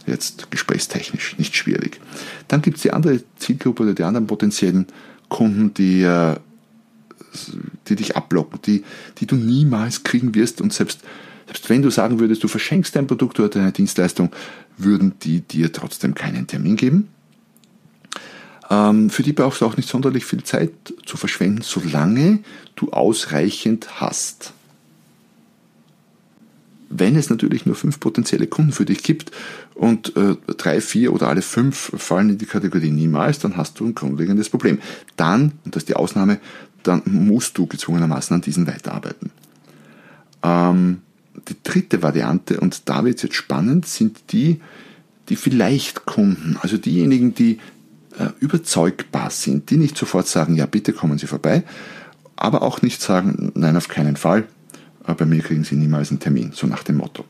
jetzt 0.08 0.52
gesprächstechnisch 0.52 1.38
nicht 1.38 1.56
schwierig. 1.56 2.00
Dann 2.48 2.62
gibt 2.62 2.78
es 2.78 2.84
die 2.84 2.92
andere 2.92 3.22
Zielgruppe 3.38 3.84
oder 3.84 3.94
die 3.94 4.04
anderen 4.04 4.28
potenziellen 4.28 4.88
Kunden, 5.30 5.74
die, 5.74 6.04
äh, 6.04 6.36
die 7.88 7.96
dich 7.96 8.16
abblocken, 8.16 8.60
die, 8.66 8.84
die 9.18 9.26
du 9.26 9.36
niemals 9.36 10.04
kriegen 10.04 10.36
wirst 10.36 10.62
und 10.62 10.74
selbst, 10.74 11.02
selbst 11.46 11.70
wenn 11.70 11.82
du 11.82 11.90
sagen 11.90 12.20
würdest, 12.20 12.44
du 12.44 12.48
verschenkst 12.48 12.96
dein 12.96 13.08
Produkt 13.08 13.40
oder 13.40 13.50
deine 13.50 13.72
Dienstleistung, 13.72 14.32
würden 14.78 15.14
die 15.24 15.42
dir 15.42 15.72
trotzdem 15.72 16.16
keinen 16.16 16.48
Termin 16.48 16.76
geben. 16.76 17.10
Ähm, 18.70 19.10
für 19.10 19.24
die 19.24 19.34
brauchst 19.34 19.62
du 19.62 19.66
auch 19.66 19.78
nicht 19.78 19.90
sonderlich 19.90 20.26
viel 20.26 20.44
Zeit 20.44 20.72
zu 21.06 21.18
verschwenden, 21.18 21.62
solange 21.62 22.40
du 22.76 22.92
ausreichend 22.92 24.00
hast. 24.02 24.55
Wenn 26.90 27.16
es 27.16 27.30
natürlich 27.30 27.66
nur 27.66 27.76
fünf 27.76 28.00
potenzielle 28.00 28.48
Kunden 28.48 28.72
für 28.72 28.86
dich 28.86 29.04
gibt 29.04 29.32
und 29.74 30.16
äh, 30.16 30.36
drei, 30.58 30.82
vier 30.82 31.14
oder 31.14 31.28
alle 31.28 31.42
fünf 31.42 31.92
fallen 31.98 32.30
in 32.30 32.38
die 32.38 32.46
Kategorie 32.46 32.92
niemals, 32.92 33.40
dann 33.40 33.58
hast 33.58 33.80
du 33.80 33.86
ein 33.86 33.96
grundlegendes 33.96 34.50
Problem. 34.50 34.80
Dann, 35.18 35.54
und 35.66 35.76
das 35.76 35.84
ist 35.84 35.90
die 35.90 35.96
Ausnahme, 35.96 36.40
dann 36.84 37.02
musst 37.06 37.58
du 37.58 37.66
gezwungenermaßen 37.66 38.36
an 38.36 38.42
diesen 38.42 38.68
weiterarbeiten. 38.68 39.32
Ähm, 40.44 41.02
die 41.48 41.56
dritte 41.64 42.02
Variante, 42.02 42.60
und 42.60 42.88
da 42.88 43.04
wird 43.04 43.18
es 43.18 43.24
jetzt 43.24 43.36
spannend, 43.36 43.86
sind 43.86 44.32
die, 44.32 44.62
die 45.30 45.36
vielleicht 45.36 46.06
Kunden, 46.06 46.58
also 46.62 46.78
diejenigen, 46.78 47.34
die 47.34 47.60
äh, 48.18 48.30
überzeugbar 48.40 49.30
sind, 49.30 49.70
die 49.70 49.78
nicht 49.78 49.98
sofort 49.98 50.28
sagen, 50.28 50.56
ja 50.56 50.66
bitte 50.66 50.94
kommen 50.94 51.18
Sie 51.18 51.28
vorbei, 51.28 51.64
aber 52.36 52.62
auch 52.62 52.82
nicht 52.82 53.02
sagen, 53.02 53.52
nein, 53.56 53.76
auf 53.76 53.88
keinen 53.88 54.16
Fall, 54.16 54.46
bei 55.14 55.26
mir 55.26 55.42
kriegen 55.42 55.64
Sie 55.64 55.76
niemals 55.76 56.10
einen 56.10 56.20
Termin, 56.20 56.52
so 56.54 56.68
nach 56.68 56.84
dem 56.84 56.98
Motto. 56.98 57.26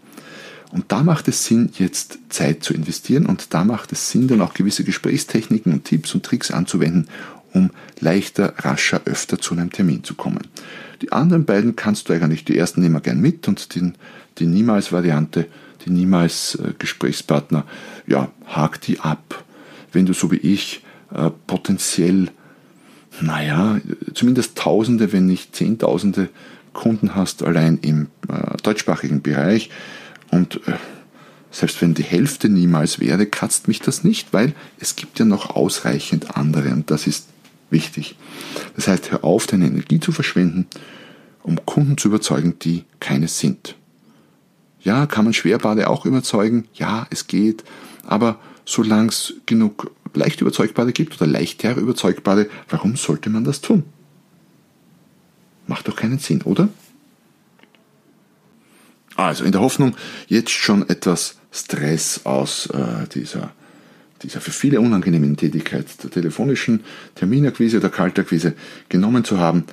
Und 0.72 0.92
da 0.92 1.04
macht 1.04 1.28
es 1.28 1.46
Sinn, 1.46 1.70
jetzt 1.78 2.20
Zeit 2.30 2.64
zu 2.64 2.74
investieren 2.74 3.26
und 3.26 3.54
da 3.54 3.64
macht 3.64 3.92
es 3.92 4.10
Sinn, 4.10 4.28
dann 4.28 4.42
auch 4.42 4.54
gewisse 4.54 4.84
Gesprächstechniken 4.84 5.72
und 5.72 5.86
Tipps 5.86 6.14
und 6.14 6.24
Tricks 6.24 6.52
anzuwenden, 6.52 7.08
um 7.54 7.72
leichter, 8.00 8.54
rascher, 8.58 9.02
öfter 9.06 9.40
zu 9.40 9.54
einem 9.54 9.72
Termin 9.72 10.04
zu 10.04 10.16
kommen. 10.16 10.48
Die 11.02 11.12
anderen 11.12 11.46
beiden 11.46 11.76
kannst 11.76 12.10
du 12.10 12.14
eigentlich, 12.14 12.46
die 12.46 12.58
ersten 12.58 12.82
nehmen 12.82 12.96
wir 12.96 13.02
gern 13.02 13.22
mit 13.22 13.48
und 13.48 13.76
die, 13.76 13.94
die 14.38 14.46
Niemals-Variante, 14.46 15.48
die 15.86 15.92
Niemals-Gesprächspartner, 15.92 17.66
ja, 18.08 18.32
hak 18.46 18.82
die 18.82 19.00
ab. 19.00 19.44
Wenn 19.92 20.06
du 20.06 20.14
so 20.14 20.32
wie 20.32 20.38
ich 20.38 20.84
äh, 21.14 21.30
potenziell, 21.48 22.30
naja, 23.22 23.80
zumindest 24.14 24.58
Tausende, 24.58 25.14
wenn 25.14 25.26
nicht 25.26 25.56
Zehntausende 25.56 26.30
Kunden 26.76 27.16
hast, 27.16 27.42
allein 27.42 27.80
im 27.82 28.10
äh, 28.30 28.58
deutschsprachigen 28.62 29.24
Bereich, 29.24 29.72
und 30.30 30.58
äh, 30.68 30.74
selbst 31.50 31.82
wenn 31.82 31.94
die 31.94 32.04
Hälfte 32.04 32.50
niemals 32.50 33.00
wäre, 33.00 33.26
kratzt 33.26 33.68
mich 33.68 33.80
das 33.80 34.04
nicht, 34.04 34.34
weil 34.34 34.54
es 34.78 34.96
gibt 34.96 35.18
ja 35.18 35.26
noch 35.26 35.52
ausreichend 35.52 36.36
andere 36.38 36.70
und 36.70 36.92
das 36.92 37.08
ist 37.08 37.30
wichtig. 37.70 38.16
Das 38.76 38.88
heißt, 38.88 39.12
hör 39.12 39.24
auf, 39.24 39.48
deine 39.48 39.68
Energie 39.68 40.00
zu 40.00 40.12
verschwenden, 40.12 40.68
um 41.44 41.66
Kunden 41.66 41.98
zu 41.98 42.10
überzeugen, 42.10 42.60
die 42.60 42.84
keine 43.00 43.30
sind. 43.30 43.76
Ja, 44.82 45.06
kann 45.08 45.26
man 45.26 45.34
Schwerbade 45.34 45.90
auch 45.90 46.06
überzeugen? 46.06 46.68
Ja, 46.74 47.08
es 47.10 47.28
geht. 47.28 47.64
Aber 48.06 48.40
solange 48.66 49.10
es 49.10 49.34
genug 49.46 49.92
leicht 50.14 50.42
überzeugbare 50.42 50.92
gibt 50.92 51.16
oder 51.16 51.28
leichter 51.28 51.76
überzeugbare, 51.76 52.48
warum 52.70 52.96
sollte 52.96 53.30
man 53.30 53.44
das 53.44 53.62
tun? 53.62 53.84
Macht 55.68 55.88
doch 55.88 55.96
keinen 55.96 56.20
Sinn, 56.20 56.42
oder? 56.44 56.70
Also 59.16 59.44
in 59.46 59.52
der 59.52 59.62
Hoffnung, 59.62 59.96
jetzt 60.28 60.52
schon 60.52 60.90
etwas 60.90 61.38
Stress 61.52 62.22
aus 62.26 62.68
äh, 62.68 63.08
dieser, 63.14 63.54
dieser 64.22 64.42
für 64.42 64.52
viele 64.52 64.82
unangenehmen 64.82 65.38
Tätigkeit 65.38 65.88
der 66.04 66.12
telefonischen 66.12 66.84
Terminakquise 67.16 67.78
oder 67.78 67.90
Kaltakquise 67.90 68.54
genommen 68.90 69.24
zu 69.24 69.40
haben, 69.40 69.64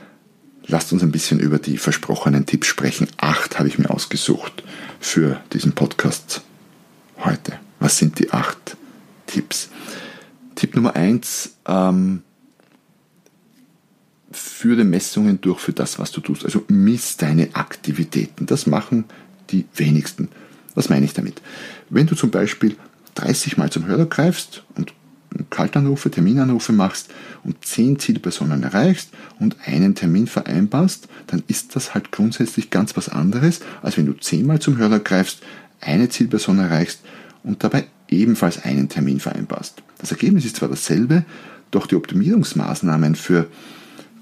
lasst 0.67 0.93
uns 0.93 1.03
ein 1.03 1.11
bisschen 1.11 1.41
über 1.41 1.59
die 1.59 1.77
versprochenen 1.77 2.47
Tipps 2.47 2.69
sprechen. 2.69 3.09
Acht 3.17 3.59
habe 3.59 3.69
ich 3.69 3.79
mir 3.79 3.91
ausgesucht 3.91 4.63
für 5.01 5.41
diesen 5.53 5.73
Podcast 5.73 6.43
heute. 7.19 7.55
Was 7.81 7.99
sind 7.99 8.21
die 8.21 8.31
acht 8.33 8.77
Tipps? 9.27 9.71
Tipp 10.55 10.77
Nummer 10.77 10.95
eins, 10.95 11.57
ähm, 11.67 12.23
führe 14.37 14.85
Messungen 14.85 15.41
durch 15.41 15.61
für 15.61 15.73
das, 15.73 15.99
was 15.99 16.13
du 16.13 16.21
tust. 16.21 16.45
Also 16.45 16.65
miss 16.69 17.17
deine 17.17 17.55
Aktivitäten. 17.55 18.47
Das 18.47 18.67
machen 18.67 19.05
die 19.51 19.67
wenigsten. 19.75 20.29
Was 20.75 20.89
meine 20.89 21.05
ich 21.05 21.13
damit? 21.13 21.43
Wenn 21.91 22.07
du 22.07 22.15
zum 22.15 22.31
Beispiel 22.31 22.77
30 23.15 23.57
Mal 23.59 23.71
zum 23.71 23.87
Hörer 23.87 24.07
greifst 24.07 24.65
und 24.77 24.95
Kaltanrufe, 25.51 26.11
Terminanrufe 26.11 26.73
machst 26.73 27.11
und 27.43 27.65
10 27.65 27.99
Zielpersonen 27.99 28.63
erreichst 28.63 29.11
und 29.39 29.57
einen 29.65 29.95
Termin 29.95 30.27
vereinbarst, 30.27 31.09
dann 31.27 31.43
ist 31.47 31.75
das 31.75 31.95
halt 31.95 32.13
grundsätzlich 32.13 32.71
ganz 32.71 32.97
was 32.97 33.09
anderes, 33.09 33.61
als 33.83 33.97
wenn 33.97 34.07
du 34.07 34.13
10 34.13 34.47
Mal 34.47 34.61
zum 34.61 34.77
Hörer 34.77 34.99
greifst, 34.99 35.41
eine 35.81 36.09
Zielperson 36.09 36.59
erreichst 36.59 37.01
und 37.43 37.65
dabei 37.65 37.87
ebenfalls 38.09 38.63
einen 38.65 38.89
Termin 38.89 39.21
vereinbarst. 39.21 39.83
Das 39.99 40.11
Ergebnis 40.11 40.45
ist 40.45 40.57
zwar 40.57 40.69
dasselbe, 40.69 41.25
doch 41.71 41.87
die 41.87 41.97
Optimierungsmaßnahmen 41.97 43.15
für 43.15 43.49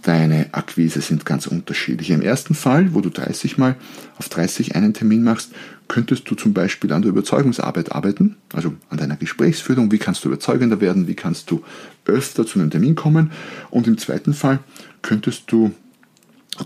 deine 0.03 0.53
Akquise 0.53 1.01
sind 1.01 1.25
ganz 1.25 1.47
unterschiedlich. 1.47 2.11
Im 2.11 2.23
ersten 2.23 2.55
Fall, 2.55 2.95
wo 2.95 3.01
du 3.01 3.11
30 3.11 3.59
mal 3.59 3.77
auf 4.17 4.29
30 4.29 4.75
einen 4.75 4.95
Termin 4.95 5.23
machst, 5.23 5.53
könntest 5.89 6.31
du 6.31 6.35
zum 6.35 6.55
Beispiel 6.55 6.93
an 6.93 7.03
der 7.03 7.11
Überzeugungsarbeit 7.11 7.93
arbeiten, 7.93 8.37
also 8.53 8.75
an 8.89 8.99
deiner 8.99 9.17
Gesprächsführung. 9.17 9.91
Wie 9.93 9.99
kannst 9.99 10.25
du 10.25 10.29
überzeugender 10.29 10.81
werden? 10.81 11.09
Wie 11.09 11.15
kannst 11.15 11.51
du 11.51 11.63
öfter 12.07 12.47
zu 12.47 12.59
einem 12.59 12.71
Termin 12.71 12.95
kommen? 12.95 13.33
Und 13.71 13.87
im 13.87 13.99
zweiten 13.99 14.33
Fall 14.33 14.61
könntest 15.03 15.51
du 15.53 15.73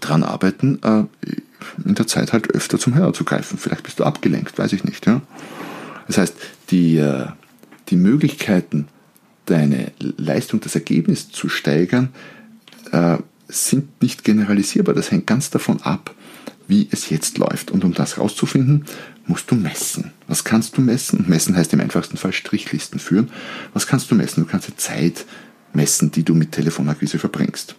daran 0.00 0.22
arbeiten, 0.22 0.78
äh, 0.82 1.04
in 1.84 1.94
der 1.94 2.06
Zeit 2.06 2.32
halt 2.32 2.50
öfter 2.50 2.78
zum 2.78 2.94
Hörer 2.94 3.12
zu 3.12 3.24
greifen. 3.24 3.58
Vielleicht 3.58 3.82
bist 3.82 3.98
du 3.98 4.04
abgelenkt, 4.04 4.58
weiß 4.58 4.72
ich 4.72 4.84
nicht. 4.84 5.06
Ja? 5.06 5.22
Das 6.06 6.18
heißt, 6.18 6.34
die, 6.70 6.98
äh, 6.98 7.26
die 7.88 7.96
Möglichkeiten, 7.96 8.88
deine 9.46 9.92
Leistung, 9.98 10.60
das 10.60 10.74
Ergebnis 10.74 11.30
zu 11.30 11.48
steigern, 11.48 12.10
äh, 12.94 13.18
sind 13.48 14.00
nicht 14.00 14.24
generalisierbar. 14.24 14.94
Das 14.94 15.10
hängt 15.10 15.26
ganz 15.26 15.50
davon 15.50 15.82
ab, 15.82 16.14
wie 16.66 16.88
es 16.90 17.10
jetzt 17.10 17.38
läuft. 17.38 17.70
Und 17.70 17.84
um 17.84 17.92
das 17.92 18.16
herauszufinden, 18.16 18.84
musst 19.26 19.50
du 19.50 19.54
messen. 19.54 20.12
Was 20.28 20.44
kannst 20.44 20.76
du 20.76 20.80
messen? 20.80 21.24
Messen 21.28 21.56
heißt 21.56 21.72
im 21.72 21.80
einfachsten 21.80 22.16
Fall 22.16 22.32
Strichlisten 22.32 22.98
führen. 22.98 23.30
Was 23.72 23.86
kannst 23.86 24.10
du 24.10 24.14
messen? 24.14 24.44
Du 24.44 24.50
kannst 24.50 24.68
die 24.68 24.76
Zeit 24.76 25.26
messen, 25.72 26.10
die 26.10 26.22
du 26.22 26.34
mit 26.34 26.52
Telefonakquise 26.52 27.18
verbringst. 27.18 27.74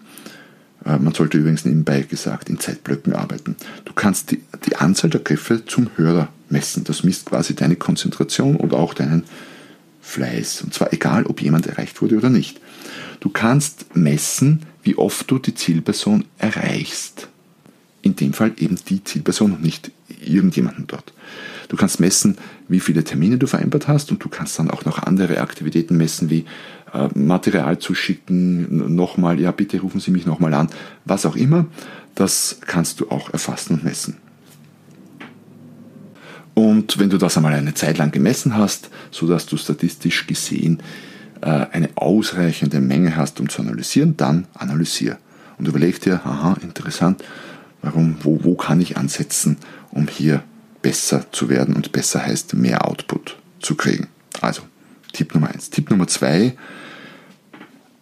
Äh, 0.86 1.00
man 1.00 1.14
sollte 1.14 1.38
übrigens 1.38 1.66
nebenbei 1.66 2.02
gesagt 2.02 2.50
in 2.50 2.60
Zeitblöcken 2.60 3.14
arbeiten. 3.14 3.56
Du 3.86 3.94
kannst 3.94 4.32
die, 4.32 4.42
die 4.68 4.76
Anzahl 4.76 5.10
der 5.10 5.22
Griffe 5.22 5.66
zum 5.66 5.90
Hörer 5.96 6.28
messen. 6.50 6.84
Das 6.84 7.04
misst 7.04 7.28
quasi 7.28 7.56
deine 7.56 7.76
Konzentration 7.76 8.58
oder 8.58 8.78
auch 8.78 8.94
deinen 8.94 9.24
Fleiß. 10.02 10.62
Und 10.62 10.74
zwar 10.74 10.94
egal, 10.94 11.26
ob 11.26 11.42
jemand 11.42 11.66
erreicht 11.66 12.02
wurde 12.02 12.18
oder 12.18 12.30
nicht. 12.30 12.62
Du 13.20 13.30
kannst 13.30 13.96
messen, 13.96 14.62
wie 14.86 14.98
oft 14.98 15.30
du 15.30 15.40
die 15.40 15.56
Zielperson 15.56 16.26
erreichst. 16.38 17.28
In 18.02 18.16
dem 18.16 18.34
Fall 18.34 18.54
eben 18.58 18.78
die 18.88 19.04
Zielperson 19.04 19.52
und 19.54 19.64
nicht 19.64 19.92
irgendjemanden 20.24 20.86
dort. 20.88 21.12
Du 21.68 21.76
kannst 21.76 22.00
messen, 22.00 22.38
wie 22.68 22.80
viele 22.80 23.04
Termine 23.04 23.40
du 23.40 23.48
vereinbart 23.48 23.88
hast 23.88 24.12
und 24.12 24.24
du 24.24 24.30
kannst 24.30 24.58
dann 24.60 24.70
auch 24.70 24.86
noch 24.86 25.02
andere 25.02 25.42
Aktivitäten 25.42 25.98
messen, 25.98 26.30
wie 26.30 26.46
äh, 26.94 27.10
Material 27.16 27.80
zu 27.80 27.96
schicken, 27.96 28.96
nochmal, 28.96 29.40
ja 29.40 29.52
bitte 29.52 29.80
rufen 29.80 30.00
Sie 30.00 30.12
mich 30.12 30.28
nochmal 30.28 30.54
an, 30.54 30.70
was 31.04 31.26
auch 31.26 31.36
immer. 31.36 31.66
Das 32.14 32.60
kannst 32.66 33.00
du 33.00 33.10
auch 33.10 33.34
erfassen 33.34 33.74
und 33.74 33.84
messen. 33.84 34.18
Und 36.54 37.00
wenn 37.00 37.10
du 37.10 37.18
das 37.18 37.36
einmal 37.36 37.54
eine 37.54 37.74
Zeit 37.74 37.98
lang 37.98 38.12
gemessen 38.12 38.56
hast, 38.56 38.90
sodass 39.12 39.48
du 39.48 39.58
statistisch 39.58 40.28
gesehen 40.28 40.82
eine 41.52 41.90
ausreichende 41.96 42.82
Menge 42.82 43.16
hast, 43.16 43.40
um 43.40 43.50
zu 43.50 43.62
analysieren, 43.62 44.18
dann 44.18 44.48
analysier. 44.54 45.18
Und 45.58 45.68
überleg 45.68 46.02
dir, 46.02 46.26
aha, 46.26 46.58
interessant, 46.62 47.24
warum, 47.82 48.18
wo, 48.24 48.44
wo 48.44 48.56
kann 48.56 48.82
ich 48.82 48.98
ansetzen, 48.98 49.58
um 49.92 50.08
hier 50.08 50.44
besser 50.82 51.32
zu 51.32 51.50
werden 51.50 51.76
und 51.76 51.92
besser 51.92 52.26
heißt 52.26 52.54
mehr 52.56 52.88
Output 52.88 53.38
zu 53.60 53.76
kriegen. 53.76 54.08
Also, 54.42 54.64
Tipp 55.14 55.34
Nummer 55.34 55.50
eins. 55.50 55.70
Tipp 55.70 55.90
Nummer 55.90 56.08
zwei 56.08 56.56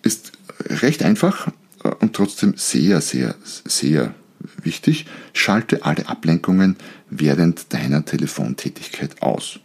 ist 0.01 0.31
recht 0.65 1.03
einfach 1.03 1.47
äh, 1.83 1.89
und 1.99 2.13
trotzdem 2.13 2.55
sehr, 2.57 3.01
sehr, 3.01 3.35
sehr 3.65 4.13
wichtig. 4.61 5.05
Schalte 5.33 5.85
alle 5.85 6.07
Ablenkungen 6.07 6.75
während 7.09 7.73
deiner 7.73 8.03
Telefontätigkeit 8.03 9.21
aus. 9.21 9.59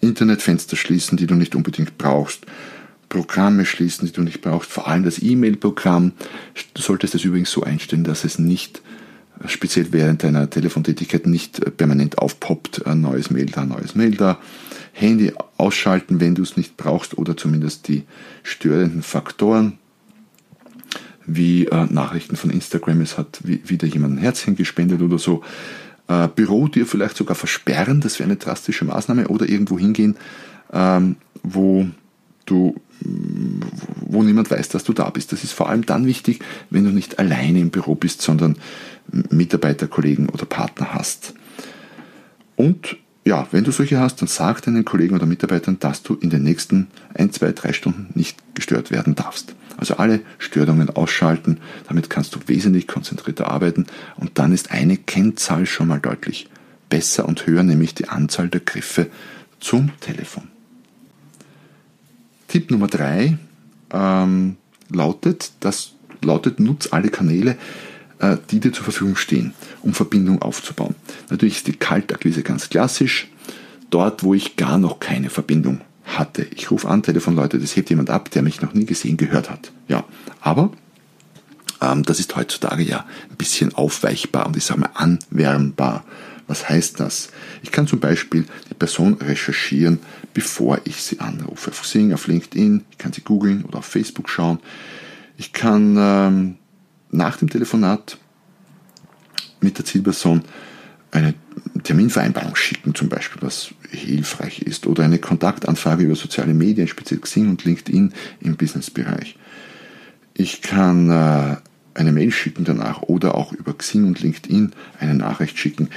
Internetfenster 0.00 0.76
schließen, 0.76 1.16
die 1.16 1.26
du 1.26 1.34
nicht 1.34 1.54
unbedingt 1.54 1.98
brauchst. 1.98 2.46
Programme 3.14 3.64
schließen, 3.64 4.06
die 4.06 4.12
du 4.12 4.22
nicht 4.22 4.40
brauchst. 4.40 4.72
Vor 4.72 4.88
allem 4.88 5.04
das 5.04 5.22
E-Mail-Programm. 5.22 6.12
Du 6.74 6.82
solltest 6.82 7.14
es 7.14 7.24
übrigens 7.24 7.52
so 7.52 7.62
einstellen, 7.62 8.02
dass 8.02 8.24
es 8.24 8.40
nicht, 8.40 8.82
speziell 9.46 9.92
während 9.92 10.24
deiner 10.24 10.50
Telefontätigkeit, 10.50 11.24
nicht 11.28 11.76
permanent 11.76 12.18
aufpoppt. 12.18 12.84
Ein 12.88 13.02
neues 13.02 13.30
Mail 13.30 13.46
da, 13.46 13.64
neues 13.64 13.94
Mail 13.94 14.16
da. 14.16 14.40
Handy 14.92 15.32
ausschalten, 15.58 16.18
wenn 16.18 16.34
du 16.34 16.42
es 16.42 16.56
nicht 16.56 16.76
brauchst 16.76 17.16
oder 17.16 17.36
zumindest 17.36 17.86
die 17.86 18.02
störenden 18.42 19.02
Faktoren 19.02 19.78
wie 21.24 21.66
äh, 21.66 21.86
Nachrichten 21.86 22.34
von 22.34 22.50
Instagram, 22.50 23.00
es 23.00 23.16
hat 23.16 23.40
wieder 23.44 23.86
jemand 23.86 24.14
ein 24.14 24.18
Herzchen 24.18 24.56
gespendet 24.56 25.00
oder 25.00 25.18
so, 25.18 25.42
äh, 26.08 26.28
Büro 26.28 26.66
dir 26.66 26.84
vielleicht 26.84 27.16
sogar 27.16 27.36
versperren, 27.36 28.00
das 28.00 28.18
wäre 28.18 28.28
eine 28.28 28.36
drastische 28.36 28.84
Maßnahme, 28.84 29.28
oder 29.28 29.48
irgendwo 29.48 29.78
hingehen, 29.78 30.16
ähm, 30.72 31.16
wo 31.42 31.86
du 32.44 32.74
wo 33.04 34.22
niemand 34.22 34.50
weiß, 34.50 34.68
dass 34.68 34.84
du 34.84 34.92
da 34.92 35.10
bist. 35.10 35.32
Das 35.32 35.44
ist 35.44 35.52
vor 35.52 35.68
allem 35.68 35.86
dann 35.86 36.06
wichtig, 36.06 36.40
wenn 36.70 36.84
du 36.84 36.90
nicht 36.90 37.18
alleine 37.18 37.60
im 37.60 37.70
Büro 37.70 37.94
bist, 37.94 38.22
sondern 38.22 38.56
Mitarbeiter, 39.30 39.86
Kollegen 39.86 40.28
oder 40.28 40.46
Partner 40.46 40.94
hast. 40.94 41.34
Und 42.56 42.96
ja, 43.24 43.46
wenn 43.52 43.64
du 43.64 43.70
solche 43.70 43.98
hast, 43.98 44.20
dann 44.20 44.28
sag 44.28 44.62
deinen 44.62 44.84
Kollegen 44.84 45.14
oder 45.14 45.26
Mitarbeitern, 45.26 45.78
dass 45.78 46.02
du 46.02 46.14
in 46.14 46.30
den 46.30 46.42
nächsten 46.42 46.88
ein, 47.14 47.32
zwei, 47.32 47.52
drei 47.52 47.72
Stunden 47.72 48.08
nicht 48.14 48.36
gestört 48.54 48.90
werden 48.90 49.14
darfst. 49.14 49.54
Also 49.76 49.96
alle 49.96 50.20
Störungen 50.38 50.90
ausschalten, 50.90 51.58
damit 51.88 52.10
kannst 52.10 52.34
du 52.34 52.40
wesentlich 52.46 52.86
konzentrierter 52.86 53.50
arbeiten 53.50 53.86
und 54.16 54.38
dann 54.38 54.52
ist 54.52 54.70
eine 54.70 54.96
Kennzahl 54.96 55.66
schon 55.66 55.88
mal 55.88 56.00
deutlich 56.00 56.48
besser 56.90 57.26
und 57.26 57.46
höher, 57.46 57.62
nämlich 57.62 57.94
die 57.94 58.08
Anzahl 58.08 58.48
der 58.48 58.60
Griffe 58.60 59.10
zum 59.58 59.90
Telefon. 60.00 60.53
Tipp 62.54 62.70
Nummer 62.70 62.86
drei 62.86 63.36
ähm, 63.92 64.54
lautet, 64.88 65.50
das 65.58 65.94
lautet, 66.22 66.60
nutz 66.60 66.86
alle 66.92 67.08
Kanäle, 67.08 67.56
äh, 68.20 68.36
die 68.48 68.60
dir 68.60 68.72
zur 68.72 68.84
Verfügung 68.84 69.16
stehen, 69.16 69.54
um 69.82 69.92
Verbindung 69.92 70.40
aufzubauen. 70.40 70.94
Natürlich 71.30 71.56
ist 71.56 71.66
die 71.66 71.72
Kaltakquise 71.72 72.44
ganz 72.44 72.70
klassisch, 72.70 73.26
dort 73.90 74.22
wo 74.22 74.34
ich 74.34 74.54
gar 74.54 74.78
noch 74.78 75.00
keine 75.00 75.30
Verbindung 75.30 75.80
hatte. 76.04 76.46
Ich 76.54 76.70
rufe 76.70 76.86
an, 76.86 77.02
Telefonleute, 77.02 77.58
das 77.58 77.74
hebt 77.74 77.90
jemand 77.90 78.08
ab, 78.08 78.30
der 78.30 78.42
mich 78.42 78.62
noch 78.62 78.72
nie 78.72 78.86
gesehen, 78.86 79.16
gehört 79.16 79.50
hat. 79.50 79.72
Ja, 79.88 80.04
aber 80.40 80.70
ähm, 81.82 82.04
das 82.04 82.20
ist 82.20 82.36
heutzutage 82.36 82.84
ja 82.84 83.04
ein 83.30 83.36
bisschen 83.36 83.74
aufweichbar 83.74 84.46
und 84.46 84.56
ich 84.56 84.64
sage 84.64 84.82
mal 84.82 84.90
anwärmbar. 84.94 86.04
Was 86.46 86.68
heißt 86.68 87.00
das? 87.00 87.30
Ich 87.62 87.72
kann 87.72 87.86
zum 87.86 88.00
Beispiel 88.00 88.44
die 88.70 88.74
Person 88.74 89.14
recherchieren, 89.14 90.00
bevor 90.34 90.80
ich 90.84 91.02
sie 91.02 91.20
anrufe. 91.20 91.70
Auf 91.70 91.82
Xing, 91.82 92.12
auf 92.12 92.26
LinkedIn, 92.26 92.84
ich 92.90 92.98
kann 92.98 93.12
sie 93.12 93.22
googeln 93.22 93.64
oder 93.64 93.78
auf 93.78 93.86
Facebook 93.86 94.28
schauen. 94.28 94.58
Ich 95.36 95.52
kann 95.52 95.96
ähm, 95.98 96.56
nach 97.10 97.36
dem 97.36 97.48
Telefonat 97.48 98.18
mit 99.60 99.78
der 99.78 99.84
Zielperson 99.84 100.42
eine 101.10 101.34
Terminvereinbarung 101.84 102.56
schicken, 102.56 102.94
zum 102.94 103.08
Beispiel, 103.08 103.40
was 103.40 103.70
hilfreich 103.90 104.62
ist, 104.62 104.86
oder 104.86 105.04
eine 105.04 105.18
Kontaktanfrage 105.18 106.04
über 106.04 106.16
soziale 106.16 106.54
Medien, 106.54 106.88
speziell 106.88 107.20
Xing 107.20 107.48
und 107.48 107.64
LinkedIn 107.64 108.12
im 108.40 108.56
Businessbereich. 108.56 109.36
Ich 110.34 110.60
kann 110.60 111.10
äh, 111.10 111.56
eine 111.94 112.12
Mail 112.12 112.32
schicken 112.32 112.64
danach 112.64 113.02
oder 113.02 113.36
auch 113.36 113.52
über 113.52 113.74
Xing 113.74 114.04
und 114.04 114.20
LinkedIn 114.20 114.72
eine 114.98 115.14
Nachricht 115.14 115.58
schicken. 115.58 115.88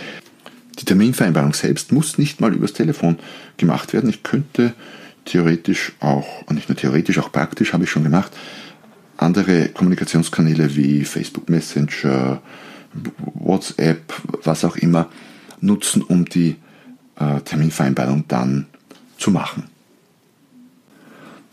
Die 0.80 0.86
Terminvereinbarung 0.86 1.54
selbst 1.54 1.92
muss 1.92 2.18
nicht 2.18 2.40
mal 2.40 2.54
übers 2.54 2.74
Telefon 2.74 3.18
gemacht 3.58 3.94
werden. 3.94 4.10
Ich 4.10 4.24
könnte 4.24 4.74
theoretisch 5.26 5.94
auch, 6.00 6.44
und 6.46 6.56
nicht 6.56 6.70
nur 6.70 6.78
theoretisch, 6.78 7.18
auch 7.20 7.32
praktisch 7.32 7.74
habe 7.74 7.84
ich 7.84 7.90
schon 7.90 8.04
gemacht, 8.04 8.32
andere 9.18 9.70
Kommunikationskanäle 9.70 10.76
wie 10.76 11.04
Facebook 11.04 11.50
Messenger, 11.50 12.42
WhatsApp, 13.34 14.14
was 14.44 14.64
auch 14.64 14.78
immer, 14.78 15.10
nutzen, 15.60 16.04
um 16.04 16.26
die 16.26 16.56
äh, 17.20 17.42
Terminvereinbarung 17.42 18.26
dann 18.28 18.68
zu 19.18 19.32
machen. 19.32 19.64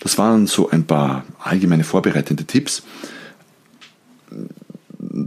Das 0.00 0.18
waren 0.18 0.46
so 0.46 0.68
ein 0.68 0.84
paar 0.84 1.24
allgemeine 1.38 1.84
vorbereitende 1.84 2.44
Tipps. 2.44 2.82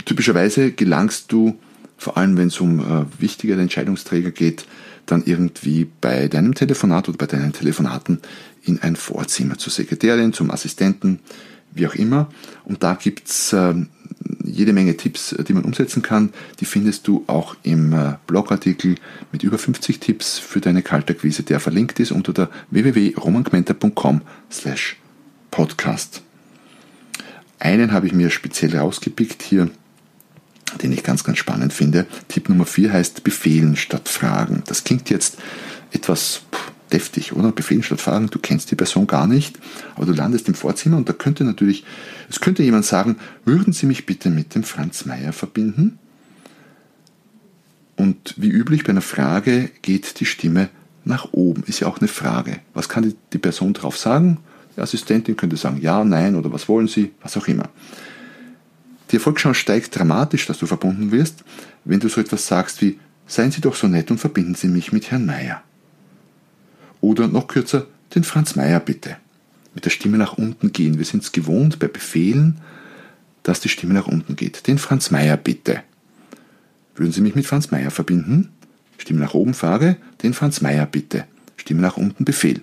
Typischerweise 0.06 0.72
gelangst 0.72 1.32
du, 1.32 1.58
vor 1.98 2.18
allem 2.18 2.38
wenn 2.38 2.48
es 2.48 2.60
um 2.60 2.80
äh, 2.80 3.06
wichtigere 3.20 3.62
Entscheidungsträger 3.62 4.32
geht, 4.32 4.66
dann 5.06 5.24
irgendwie 5.26 5.88
bei 6.02 6.28
deinem 6.28 6.54
Telefonat 6.54 7.10
oder 7.10 7.18
bei 7.18 7.26
deinen 7.26 7.54
Telefonaten 7.54 8.20
in 8.64 8.82
ein 8.82 8.96
Vorzimmer 8.96 9.58
zur 9.58 9.72
Sekretärin, 9.72 10.34
zum 10.34 10.52
Assistenten, 10.52 11.20
wie 11.74 11.88
auch 11.88 11.96
immer. 11.96 12.30
Und 12.66 12.84
da 12.84 12.94
gibt's 12.96 13.54
äh, 13.54 13.74
jede 14.44 14.74
Menge 14.74 14.98
Tipps, 14.98 15.36
die 15.48 15.54
man 15.54 15.64
umsetzen 15.64 16.02
kann. 16.02 16.32
Die 16.60 16.66
findest 16.66 17.08
du 17.08 17.24
auch 17.28 17.56
im 17.64 17.94
äh, 17.94 18.16
Blogartikel 18.28 18.96
mit 19.32 19.44
über 19.44 19.58
50 19.58 20.00
Tipps 20.00 20.40
für 20.40 20.60
deine 20.60 20.82
Kaltakquise, 20.82 21.44
der 21.44 21.60
verlinkt 21.60 22.00
ist 22.00 22.12
unter 22.12 22.34
der 22.34 22.50
www.romangmenta.com 22.72 24.22
slash 24.52 24.98
podcast. 25.52 26.22
Einen 27.60 27.92
habe 27.92 28.08
ich 28.08 28.14
mir 28.14 28.30
speziell 28.30 28.78
rausgepickt 28.78 29.42
hier, 29.42 29.70
den 30.78 30.92
ich 30.92 31.04
ganz, 31.04 31.24
ganz 31.24 31.38
spannend 31.38 31.74
finde. 31.74 32.06
Tipp 32.28 32.50
Nummer 32.50 32.66
4 32.66 32.94
heißt 32.94 33.24
Befehlen 33.24 33.76
statt 33.76 34.10
Fragen. 34.10 34.64
Das 34.68 34.84
klingt 34.84 35.10
jetzt 35.10 35.38
etwas 35.92 36.42
deftig, 36.92 37.34
oder? 37.34 37.52
Befehlen 37.52 37.84
statt 37.84 38.02
Fragen, 38.02 38.28
du 38.28 38.40
kennst 38.40 38.72
die 38.72 38.76
Person 38.76 39.08
gar 39.08 39.28
nicht, 39.28 39.60
aber 39.96 40.06
du 40.06 40.14
landest 40.14 40.48
im 40.48 40.54
Vorzimmer 40.54 40.98
und 40.98 41.10
da 41.10 41.14
könnte 41.14 41.44
natürlich, 41.44 41.84
es 42.30 42.40
könnte 42.40 42.64
jemand 42.64 42.86
sagen, 42.86 43.18
würden 43.46 43.74
Sie 43.74 43.86
mich 43.86 44.06
bitte 44.06 44.30
mit 44.30 44.56
dem 44.56 44.64
Franz 44.64 45.06
Meier 45.06 45.34
verbinden? 45.34 46.00
Und 47.96 48.36
wie 48.38 48.50
üblich 48.50 48.84
bei 48.84 48.92
einer 48.92 49.02
Frage 49.02 49.72
geht 49.82 50.20
die 50.20 50.26
Stimme 50.26 50.70
nach 51.04 51.34
oben. 51.34 51.64
Ist 51.66 51.80
ja 51.80 51.88
auch 51.88 52.00
eine 52.00 52.08
Frage. 52.08 52.60
Was 52.74 52.90
kann 52.90 53.14
die 53.34 53.38
Person 53.38 53.74
darauf 53.74 53.98
sagen? 53.98 54.38
Die 54.76 54.82
Assistentin 54.82 55.36
könnte 55.36 55.58
sagen 55.58 55.80
ja, 55.82 56.04
nein 56.04 56.36
oder 56.36 56.54
was 56.54 56.70
wollen 56.70 56.88
Sie, 56.88 57.12
was 57.22 57.36
auch 57.38 57.48
immer. 57.48 57.70
Die 59.12 59.16
Erfolgschance 59.16 59.60
steigt 59.60 59.96
dramatisch, 59.96 60.46
dass 60.48 60.60
du 60.60 60.66
verbunden 60.66 61.12
wirst, 61.12 61.44
wenn 61.86 62.00
du 62.00 62.10
so 62.10 62.22
etwas 62.22 62.48
sagst 62.48 62.82
wie 62.82 63.00
Seien 63.30 63.52
Sie 63.52 63.62
doch 63.62 63.76
so 63.76 63.88
nett 63.88 64.10
und 64.10 64.20
verbinden 64.20 64.56
Sie 64.56 64.70
mich 64.70 64.94
mit 64.94 65.12
Herrn 65.12 65.26
Meier. 65.26 65.62
Oder 67.02 67.28
noch 67.28 67.48
kürzer, 67.48 67.86
den 68.16 68.24
Franz 68.24 68.56
Meier 68.56 68.80
bitte. 68.80 69.18
Mit 69.76 69.84
der 69.84 69.90
Stimme 69.90 70.18
nach 70.18 70.38
unten 70.38 70.72
gehen. 70.72 70.98
Wir 70.98 71.06
sind 71.06 71.24
es 71.24 71.34
gewohnt 71.34 71.78
bei 71.78 71.88
Befehlen, 71.88 72.62
dass 73.44 73.60
die 73.60 73.70
Stimme 73.70 73.94
nach 73.94 74.08
unten 74.08 74.36
geht. 74.38 74.68
Den 74.68 74.78
Franz 74.78 75.12
Meier 75.12 75.36
bitte. 75.36 75.84
Würden 76.96 77.12
Sie 77.12 77.22
mich 77.22 77.36
mit 77.36 77.46
Franz 77.46 77.70
Meier 77.70 77.92
verbinden? 77.92 78.50
Stimme 78.98 79.20
nach 79.20 79.34
oben 79.34 79.54
Frage, 79.54 79.98
den 80.24 80.34
Franz 80.34 80.62
Meier 80.62 80.86
bitte. 80.86 81.26
Stimme 81.58 81.82
nach 81.82 81.98
unten 81.98 82.26
Befehl. 82.26 82.62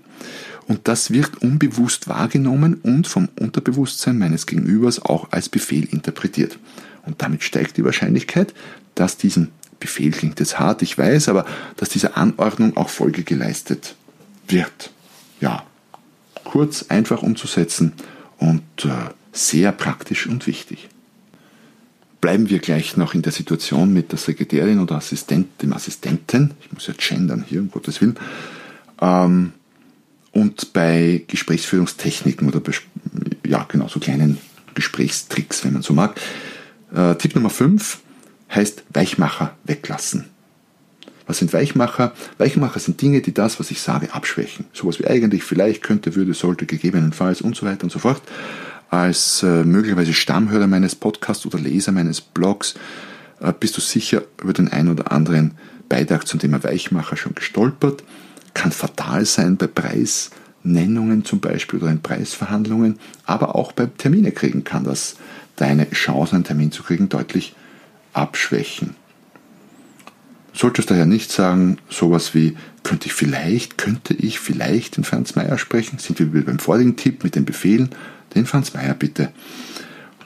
Und 0.67 0.89
das 0.89 1.11
wird 1.11 1.43
unbewusst 1.43 2.09
wahrgenommen 2.09 2.75
und 2.83 3.07
vom 3.07 3.29
Unterbewusstsein 3.39 4.19
meines 4.19 4.47
Gegenübers 4.47 5.03
auch 5.03 5.31
als 5.31 5.49
Befehl 5.49 5.85
interpretiert. 5.85 6.59
Und 7.05 7.21
damit 7.21 7.43
steigt 7.43 7.77
die 7.77 7.85
Wahrscheinlichkeit, 7.85 8.55
dass 8.95 9.17
diesem 9.17 9.49
Befehl 9.79 10.13
klingt 10.13 10.41
jetzt 10.41 10.59
hart, 10.59 10.81
ich 10.83 10.97
weiß, 10.97 11.29
aber 11.29 11.45
dass 11.77 11.91
dieser 11.91 12.17
Anordnung 12.17 12.77
auch 12.77 12.89
Folge 12.89 13.23
geleistet 13.23 13.95
wird. 14.49 14.91
Ja, 15.41 15.65
kurz, 16.45 16.87
einfach 16.89 17.23
umzusetzen 17.23 17.93
und 18.39 18.63
äh, 18.85 18.91
sehr 19.33 19.73
praktisch 19.73 20.27
und 20.27 20.47
wichtig. 20.47 20.89
Bleiben 22.21 22.49
wir 22.49 22.61
gleich 22.61 22.97
noch 22.97 23.13
in 23.13 23.21
der 23.21 23.33
Situation 23.33 23.93
mit 23.93 24.13
der 24.13 24.19
Sekretärin 24.19 24.81
oder 24.81 24.97
Assistent, 24.97 25.61
dem 25.61 25.75
Assistenten, 25.75 26.53
ich 26.63 26.73
muss 26.73 26.87
ja 26.87 26.95
gendern 26.97 27.45
hier, 27.47 27.61
um 27.61 27.71
Gottes 27.71 28.01
Willen, 28.01 28.17
ähm, 29.03 29.53
und 30.35 30.73
bei 30.73 31.23
Gesprächsführungstechniken 31.29 32.49
oder 32.49 32.61
ja, 33.47 33.65
genau, 33.69 33.89
so 33.89 34.01
kleinen 34.01 34.39
Gesprächstricks, 34.75 35.65
wenn 35.65 35.73
man 35.73 35.83
so 35.83 35.95
mag. 35.95 36.21
Äh, 36.95 37.15
Tipp 37.15 37.35
Nummer 37.37 37.51
5 37.51 38.01
heißt 38.53 38.83
Weichmacher 38.93 39.57
weglassen. 39.65 40.27
Was 41.27 41.39
sind 41.39 41.53
Weichmacher? 41.53 42.13
Weichmacher 42.37 42.81
sind 42.81 43.01
Dinge, 43.01 43.23
die 43.23 43.33
das, 43.33 43.59
was 43.61 43.71
ich 43.71 43.81
sage, 43.81 44.13
abschwächen. 44.13 44.67
Sowas 44.73 44.99
wie 44.99 45.07
eigentlich, 45.07 45.45
vielleicht, 45.45 45.83
könnte, 45.83 46.17
würde, 46.17 46.35
sollte, 46.35 46.67
gegebenenfalls 46.67 47.41
und 47.41 47.57
so 47.57 47.65
weiter 47.65 47.85
und 47.85 47.91
so 47.91 48.01
fort. 48.01 48.21
Als 48.91 49.43
äh, 49.43 49.65
möglicherweise 49.65 50.13
Stammhörer 50.13 50.67
meines 50.67 50.97
Podcasts 50.97 51.47
oder 51.47 51.59
Leser 51.59 51.93
meines 51.93 52.21
Blogs 52.21 52.75
äh, 53.41 53.53
bist 53.59 53.77
du 53.77 53.81
sicher 53.81 54.23
über 54.43 54.53
den 54.53 54.69
einen 54.69 54.91
oder 54.91 55.13
anderen 55.13 55.53
Beitrag 55.89 56.27
zum 56.27 56.41
Thema 56.41 56.63
Weichmacher 56.65 57.17
schon 57.17 57.35
gestolpert 57.35 58.03
kann 58.55 58.73
fatal 58.73 59.27
sein 59.27 59.57
bei 59.57 59.67
Preisnennungen 59.67 61.25
zum 61.25 61.41
Beispiel 61.41 61.81
oder 61.81 61.91
in 61.91 62.01
Preisverhandlungen, 62.01 62.99
aber 63.27 63.57
auch 63.57 63.73
bei 63.73 63.87
Termine 63.87 64.33
kriegen 64.33 64.65
kann 64.65 64.85
das 64.85 65.17
deine 65.57 65.91
Chance, 65.91 66.35
einen 66.35 66.45
Termin 66.45 66.73
zu 66.73 66.83
kriegen, 66.83 67.09
deutlich 67.09 67.55
abschwächen. 68.13 68.97
Solltest 70.53 70.91
daher 70.91 71.07
nicht 71.07 71.33
sagen, 71.33 71.79
sowas 71.91 72.33
wie, 72.35 72.57
könnte 72.85 73.07
ich 73.07 73.13
vielleicht, 73.13 73.77
könnte 73.77 74.15
ich 74.15 74.39
vielleicht 74.39 74.97
den 74.97 75.05
Franz 75.05 75.35
Meier 75.35 75.59
sprechen? 75.59 75.99
Sind 75.99 76.21
wir 76.21 76.33
wieder 76.33 76.47
beim 76.47 76.61
vorigen 76.61 76.97
Tipp 76.97 77.25
mit 77.25 77.35
den 77.35 77.45
Befehlen? 77.45 77.91
Den 78.37 78.47
Franz 78.47 78.73
Meier 78.73 78.95
bitte. 78.95 79.33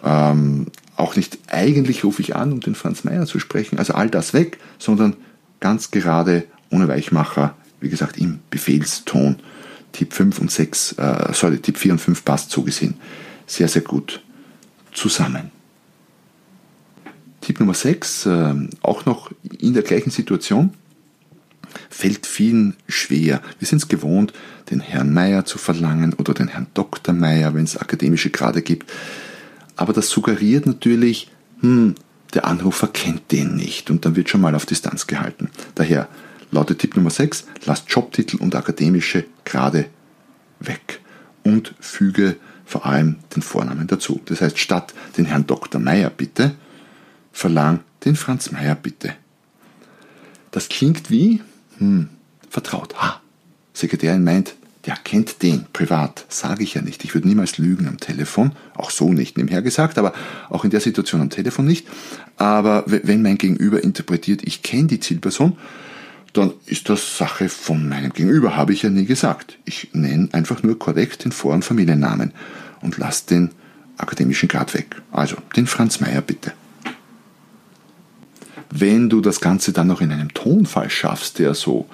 Ähm, 0.04 0.66
auch 0.96 1.16
nicht 1.16 1.38
eigentlich 1.46 2.04
rufe 2.04 2.20
ich 2.20 2.36
an, 2.36 2.52
um 2.52 2.60
den 2.60 2.74
Franz 2.74 3.04
Meier 3.04 3.24
zu 3.24 3.38
sprechen, 3.38 3.78
also 3.78 3.94
all 3.94 4.10
das 4.10 4.34
weg, 4.34 4.58
sondern 4.78 5.16
ganz 5.60 5.90
gerade 5.90 6.44
ohne 6.70 6.88
Weichmacher 6.88 7.54
wie 7.80 7.88
gesagt, 7.88 8.18
im 8.18 8.40
Befehlston. 8.50 9.36
Tipp 9.92 10.12
5 10.12 10.38
und 10.38 10.50
6, 10.50 10.92
äh, 10.92 11.32
sorry, 11.32 11.58
Tipp 11.58 11.78
4 11.78 11.92
und 11.92 11.98
5 11.98 12.24
passt 12.24 12.50
so 12.50 12.62
gesehen 12.62 12.94
sehr, 13.48 13.68
sehr 13.68 13.82
gut 13.82 14.20
zusammen. 14.92 15.50
Tipp 17.40 17.60
Nummer 17.60 17.74
6, 17.74 18.26
äh, 18.26 18.54
auch 18.82 19.06
noch 19.06 19.30
in 19.58 19.74
der 19.74 19.82
gleichen 19.82 20.10
Situation, 20.10 20.74
fällt 21.88 22.26
vielen 22.26 22.76
schwer. 22.88 23.40
Wir 23.58 23.66
sind 23.66 23.78
es 23.78 23.88
gewohnt, 23.88 24.32
den 24.70 24.80
Herrn 24.80 25.12
Meier 25.12 25.44
zu 25.44 25.58
verlangen 25.58 26.12
oder 26.14 26.34
den 26.34 26.48
Herrn 26.48 26.66
Dr. 26.74 27.14
Meier, 27.14 27.54
wenn 27.54 27.64
es 27.64 27.76
akademische 27.76 28.30
Grade 28.30 28.62
gibt. 28.62 28.90
Aber 29.76 29.92
das 29.92 30.10
suggeriert 30.10 30.66
natürlich, 30.66 31.30
hm, 31.60 31.94
der 32.34 32.46
Anrufer 32.46 32.88
kennt 32.88 33.32
den 33.32 33.56
nicht 33.56 33.90
und 33.90 34.04
dann 34.04 34.16
wird 34.16 34.28
schon 34.28 34.42
mal 34.42 34.54
auf 34.54 34.66
Distanz 34.66 35.06
gehalten. 35.06 35.50
Daher 35.74 36.08
lautet 36.50 36.78
Tipp 36.78 36.96
Nummer 36.96 37.10
6, 37.10 37.46
lass 37.64 37.84
Jobtitel 37.88 38.36
und 38.36 38.54
akademische 38.54 39.24
Grade 39.44 39.86
weg 40.60 41.00
und 41.44 41.74
füge 41.80 42.36
vor 42.64 42.84
allem 42.84 43.16
den 43.34 43.42
Vornamen 43.42 43.86
dazu. 43.86 44.20
Das 44.26 44.40
heißt, 44.40 44.58
statt 44.58 44.92
den 45.16 45.24
Herrn 45.24 45.46
Dr. 45.46 45.80
Meier 45.80 46.10
bitte, 46.10 46.54
verlang 47.32 47.80
den 48.04 48.16
Franz 48.16 48.50
Meier 48.52 48.74
bitte. 48.74 49.14
Das 50.50 50.68
klingt 50.68 51.10
wie, 51.10 51.42
hm, 51.78 52.08
vertraut. 52.48 52.94
Ha, 52.96 53.20
Sekretärin 53.72 54.24
meint, 54.24 54.54
der 54.86 54.96
kennt 54.96 55.42
den 55.42 55.66
privat, 55.72 56.24
sage 56.28 56.62
ich 56.62 56.74
ja 56.74 56.82
nicht. 56.82 57.04
Ich 57.04 57.14
würde 57.14 57.28
niemals 57.28 57.58
lügen 57.58 57.86
am 57.86 57.98
Telefon, 57.98 58.52
auch 58.74 58.90
so 58.90 59.12
nicht 59.12 59.36
nebenher 59.36 59.60
gesagt, 59.62 59.98
aber 59.98 60.14
auch 60.48 60.64
in 60.64 60.70
der 60.70 60.80
Situation 60.80 61.20
am 61.20 61.30
Telefon 61.30 61.66
nicht. 61.66 61.86
Aber 62.36 62.84
wenn 62.86 63.22
mein 63.22 63.38
Gegenüber 63.38 63.82
interpretiert, 63.82 64.42
ich 64.44 64.62
kenne 64.62 64.86
die 64.86 65.00
Zielperson, 65.00 65.58
dann 66.38 66.52
ist 66.66 66.88
das 66.88 67.18
Sache 67.18 67.48
von 67.48 67.88
meinem 67.88 68.12
Gegenüber, 68.12 68.56
habe 68.56 68.72
ich 68.72 68.82
ja 68.82 68.90
nie 68.90 69.06
gesagt. 69.06 69.58
Ich 69.64 69.88
nenne 69.92 70.28
einfach 70.32 70.62
nur 70.62 70.78
korrekt 70.78 71.24
den 71.24 71.32
Vor- 71.32 71.54
und 71.54 71.64
Familiennamen 71.64 72.32
und 72.80 72.96
lasse 72.96 73.26
den 73.26 73.50
akademischen 73.96 74.48
Grad 74.48 74.72
weg. 74.74 75.02
Also 75.10 75.36
den 75.56 75.66
Franz 75.66 76.00
Meyer 76.00 76.22
bitte. 76.22 76.52
Wenn 78.70 79.08
du 79.08 79.20
das 79.20 79.40
Ganze 79.40 79.72
dann 79.72 79.88
noch 79.88 80.00
in 80.00 80.12
einem 80.12 80.32
Tonfall 80.32 80.90
schaffst, 80.90 81.38
der 81.40 81.54
so, 81.54 81.88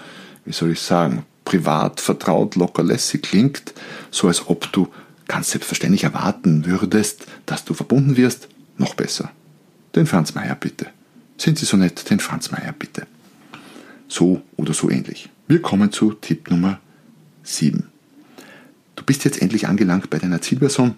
wie 0.44 0.52
soll 0.52 0.72
ich 0.72 0.80
sagen, 0.80 1.24
privat, 1.44 2.00
vertraut, 2.00 2.56
locker, 2.56 2.82
lässig 2.82 3.22
klingt, 3.22 3.72
so 4.10 4.28
als 4.28 4.46
ob 4.46 4.70
du 4.72 4.88
ganz 5.26 5.50
selbstverständlich 5.52 6.04
erwarten 6.04 6.66
würdest, 6.66 7.26
dass 7.46 7.64
du 7.64 7.72
verbunden 7.72 8.16
wirst, 8.16 8.48
noch 8.76 8.94
besser. 8.94 9.30
Den 9.94 10.06
Franz 10.06 10.34
Meier 10.34 10.54
bitte. 10.54 10.88
Sind 11.38 11.58
Sie 11.58 11.64
so 11.64 11.76
nett, 11.76 12.10
den 12.10 12.20
Franz 12.20 12.50
Meier 12.50 12.74
bitte. 12.76 13.06
So 14.14 14.42
oder 14.56 14.74
so 14.74 14.90
ähnlich. 14.90 15.28
Wir 15.48 15.60
kommen 15.60 15.90
zu 15.90 16.12
Tipp 16.12 16.48
Nummer 16.48 16.78
7. 17.42 17.88
Du 18.94 19.02
bist 19.02 19.24
jetzt 19.24 19.42
endlich 19.42 19.66
angelangt 19.66 20.08
bei 20.08 20.18
deiner 20.18 20.40
Zielperson. 20.40 20.94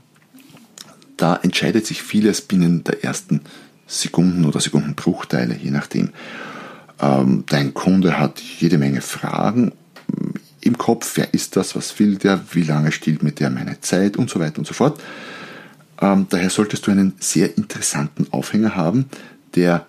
Da 1.16 1.36
entscheidet 1.36 1.86
sich 1.86 2.02
vieles 2.02 2.42
binnen 2.42 2.84
der 2.84 3.04
ersten 3.04 3.40
Sekunden 3.86 4.44
oder 4.44 4.60
Sekundenbruchteile, 4.60 5.56
je 5.56 5.70
nachdem. 5.70 6.10
Ähm, 7.00 7.44
dein 7.46 7.72
Kunde 7.72 8.18
hat 8.18 8.38
jede 8.38 8.76
Menge 8.76 9.00
Fragen 9.00 9.72
im 10.60 10.76
Kopf, 10.76 11.16
wer 11.16 11.32
ist 11.32 11.56
das, 11.56 11.74
was 11.74 11.98
will 11.98 12.16
der, 12.16 12.42
wie 12.52 12.64
lange 12.64 12.92
stiehlt 12.92 13.22
mit 13.22 13.40
der 13.40 13.48
meine 13.48 13.80
Zeit 13.80 14.18
und 14.18 14.28
so 14.28 14.40
weiter 14.40 14.58
und 14.58 14.66
so 14.66 14.74
fort. 14.74 15.02
Ähm, 16.02 16.26
daher 16.28 16.50
solltest 16.50 16.86
du 16.86 16.90
einen 16.90 17.14
sehr 17.18 17.56
interessanten 17.56 18.26
Aufhänger 18.30 18.76
haben, 18.76 19.06
der 19.54 19.86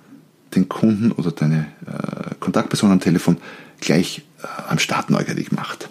den 0.57 0.69
Kunden 0.69 1.11
oder 1.11 1.31
deine 1.31 1.67
äh, 1.85 2.35
Kontaktperson 2.39 2.91
am 2.91 2.99
Telefon 2.99 3.37
gleich 3.79 4.23
äh, 4.41 4.47
am 4.69 4.79
Start 4.79 5.09
neugierig 5.09 5.51
macht. 5.51 5.89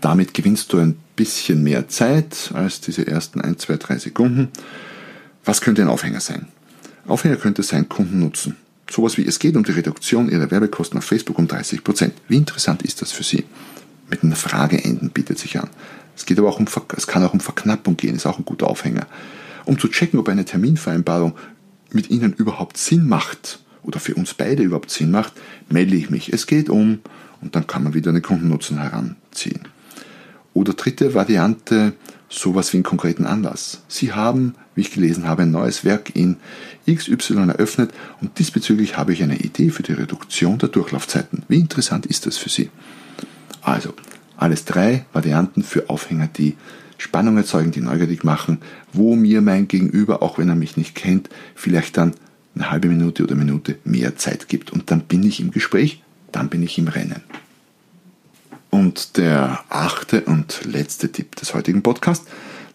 Damit 0.00 0.34
gewinnst 0.34 0.72
du 0.72 0.78
ein 0.78 0.96
bisschen 1.16 1.62
mehr 1.62 1.88
Zeit 1.88 2.50
als 2.54 2.80
diese 2.80 3.06
ersten 3.06 3.40
1, 3.40 3.58
2, 3.62 3.76
3 3.76 3.98
Sekunden. 3.98 4.48
Was 5.44 5.60
könnte 5.60 5.82
ein 5.82 5.88
Aufhänger 5.88 6.20
sein? 6.20 6.46
Aufhänger 7.06 7.36
könnte 7.36 7.62
sein 7.62 7.88
Kundennutzen. 7.88 8.56
Sowas 8.90 9.16
wie 9.16 9.26
es 9.26 9.38
geht 9.38 9.56
um 9.56 9.64
die 9.64 9.72
Reduktion 9.72 10.30
ihrer 10.30 10.50
Werbekosten 10.50 10.98
auf 10.98 11.04
Facebook 11.04 11.38
um 11.38 11.46
30%. 11.46 12.12
Wie 12.28 12.36
interessant 12.36 12.82
ist 12.82 13.02
das 13.02 13.12
für 13.12 13.24
Sie? 13.24 13.44
Mit 14.08 14.22
einer 14.22 14.36
Frage 14.36 14.82
enden 14.82 15.10
bietet 15.10 15.38
sich 15.38 15.58
an. 15.58 15.68
Es 16.16 16.24
geht 16.26 16.38
aber 16.38 16.48
auch 16.48 16.58
um, 16.58 16.66
es 16.96 17.06
kann 17.06 17.24
auch 17.24 17.34
um 17.34 17.40
Verknappung 17.40 17.96
gehen, 17.96 18.14
ist 18.14 18.26
auch 18.26 18.38
ein 18.38 18.44
guter 18.44 18.68
Aufhänger. 18.68 19.06
Um 19.66 19.78
zu 19.78 19.88
checken, 19.88 20.18
ob 20.18 20.28
eine 20.28 20.44
Terminvereinbarung 20.44 21.34
mit 21.90 22.10
Ihnen 22.10 22.32
überhaupt 22.32 22.76
Sinn 22.76 23.08
macht 23.08 23.60
oder 23.82 24.00
für 24.00 24.14
uns 24.14 24.34
beide 24.34 24.62
überhaupt 24.62 24.90
Sinn 24.90 25.10
macht, 25.10 25.32
melde 25.68 25.96
ich 25.96 26.10
mich. 26.10 26.32
Es 26.32 26.46
geht 26.46 26.68
um 26.68 27.00
und 27.40 27.54
dann 27.54 27.66
kann 27.66 27.84
man 27.84 27.94
wieder 27.94 28.10
einen 28.10 28.22
Kundennutzen 28.22 28.78
heranziehen. 28.78 29.68
Oder 30.54 30.74
dritte 30.74 31.14
Variante, 31.14 31.94
sowas 32.28 32.72
wie 32.72 32.78
einen 32.78 32.84
konkreten 32.84 33.26
Anlass. 33.26 33.82
Sie 33.88 34.12
haben, 34.12 34.54
wie 34.74 34.82
ich 34.82 34.92
gelesen 34.92 35.26
habe, 35.26 35.42
ein 35.42 35.50
neues 35.50 35.84
Werk 35.84 36.14
in 36.14 36.36
XY 36.90 37.48
eröffnet 37.48 37.92
und 38.20 38.38
diesbezüglich 38.38 38.96
habe 38.96 39.12
ich 39.12 39.22
eine 39.22 39.38
Idee 39.38 39.70
für 39.70 39.82
die 39.82 39.92
Reduktion 39.92 40.58
der 40.58 40.68
Durchlaufzeiten. 40.68 41.44
Wie 41.48 41.58
interessant 41.58 42.06
ist 42.06 42.26
das 42.26 42.36
für 42.36 42.48
Sie? 42.48 42.70
Also, 43.62 43.94
alles 44.36 44.64
drei 44.64 45.04
Varianten 45.12 45.62
für 45.62 45.90
Aufhänger, 45.90 46.28
die 46.28 46.56
Spannung 46.98 47.36
erzeugen, 47.36 47.70
die 47.70 47.80
neugierig 47.80 48.24
machen, 48.24 48.58
wo 48.92 49.16
mir 49.16 49.40
mein 49.40 49.68
Gegenüber, 49.68 50.22
auch 50.22 50.38
wenn 50.38 50.48
er 50.48 50.56
mich 50.56 50.76
nicht 50.76 50.94
kennt, 50.94 51.30
vielleicht 51.54 51.96
dann 51.96 52.14
eine 52.54 52.70
halbe 52.70 52.88
Minute 52.88 53.22
oder 53.22 53.36
Minute 53.36 53.78
mehr 53.84 54.16
Zeit 54.16 54.48
gibt. 54.48 54.70
Und 54.72 54.90
dann 54.90 55.02
bin 55.02 55.22
ich 55.22 55.40
im 55.40 55.52
Gespräch, 55.52 56.02
dann 56.32 56.48
bin 56.48 56.62
ich 56.62 56.76
im 56.76 56.88
Rennen. 56.88 57.22
Und 58.70 59.16
der 59.16 59.64
achte 59.70 60.22
und 60.22 60.60
letzte 60.64 61.10
Tipp 61.10 61.36
des 61.36 61.54
heutigen 61.54 61.82
Podcasts 61.82 62.26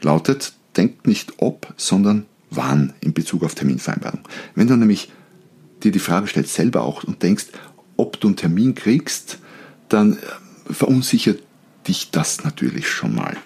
lautet, 0.02 0.54
denkt 0.76 1.06
nicht 1.06 1.34
ob, 1.38 1.74
sondern 1.78 2.26
wann 2.50 2.94
in 3.02 3.14
Bezug 3.14 3.44
auf 3.44 3.56
Terminvereinbarung. 3.56 4.22
Wenn 4.56 4.68
du 4.68 4.76
nämlich 4.76 5.12
dir 5.84 5.92
die 5.92 6.00
Frage 6.00 6.28
stellst 6.28 6.54
selber 6.54 6.84
auch 6.84 7.04
und 7.04 7.22
denkst, 7.22 7.48
ob 7.98 8.20
du 8.20 8.28
einen 8.28 8.38
Termin 8.38 8.74
kriegst, 8.74 9.40
dann 9.90 10.14
äh, 10.14 10.74
verunsichert 10.74 11.40
dich 11.88 12.12
das 12.12 12.44
natürlich 12.44 12.88
schon 12.88 13.14
mal. 13.14 13.38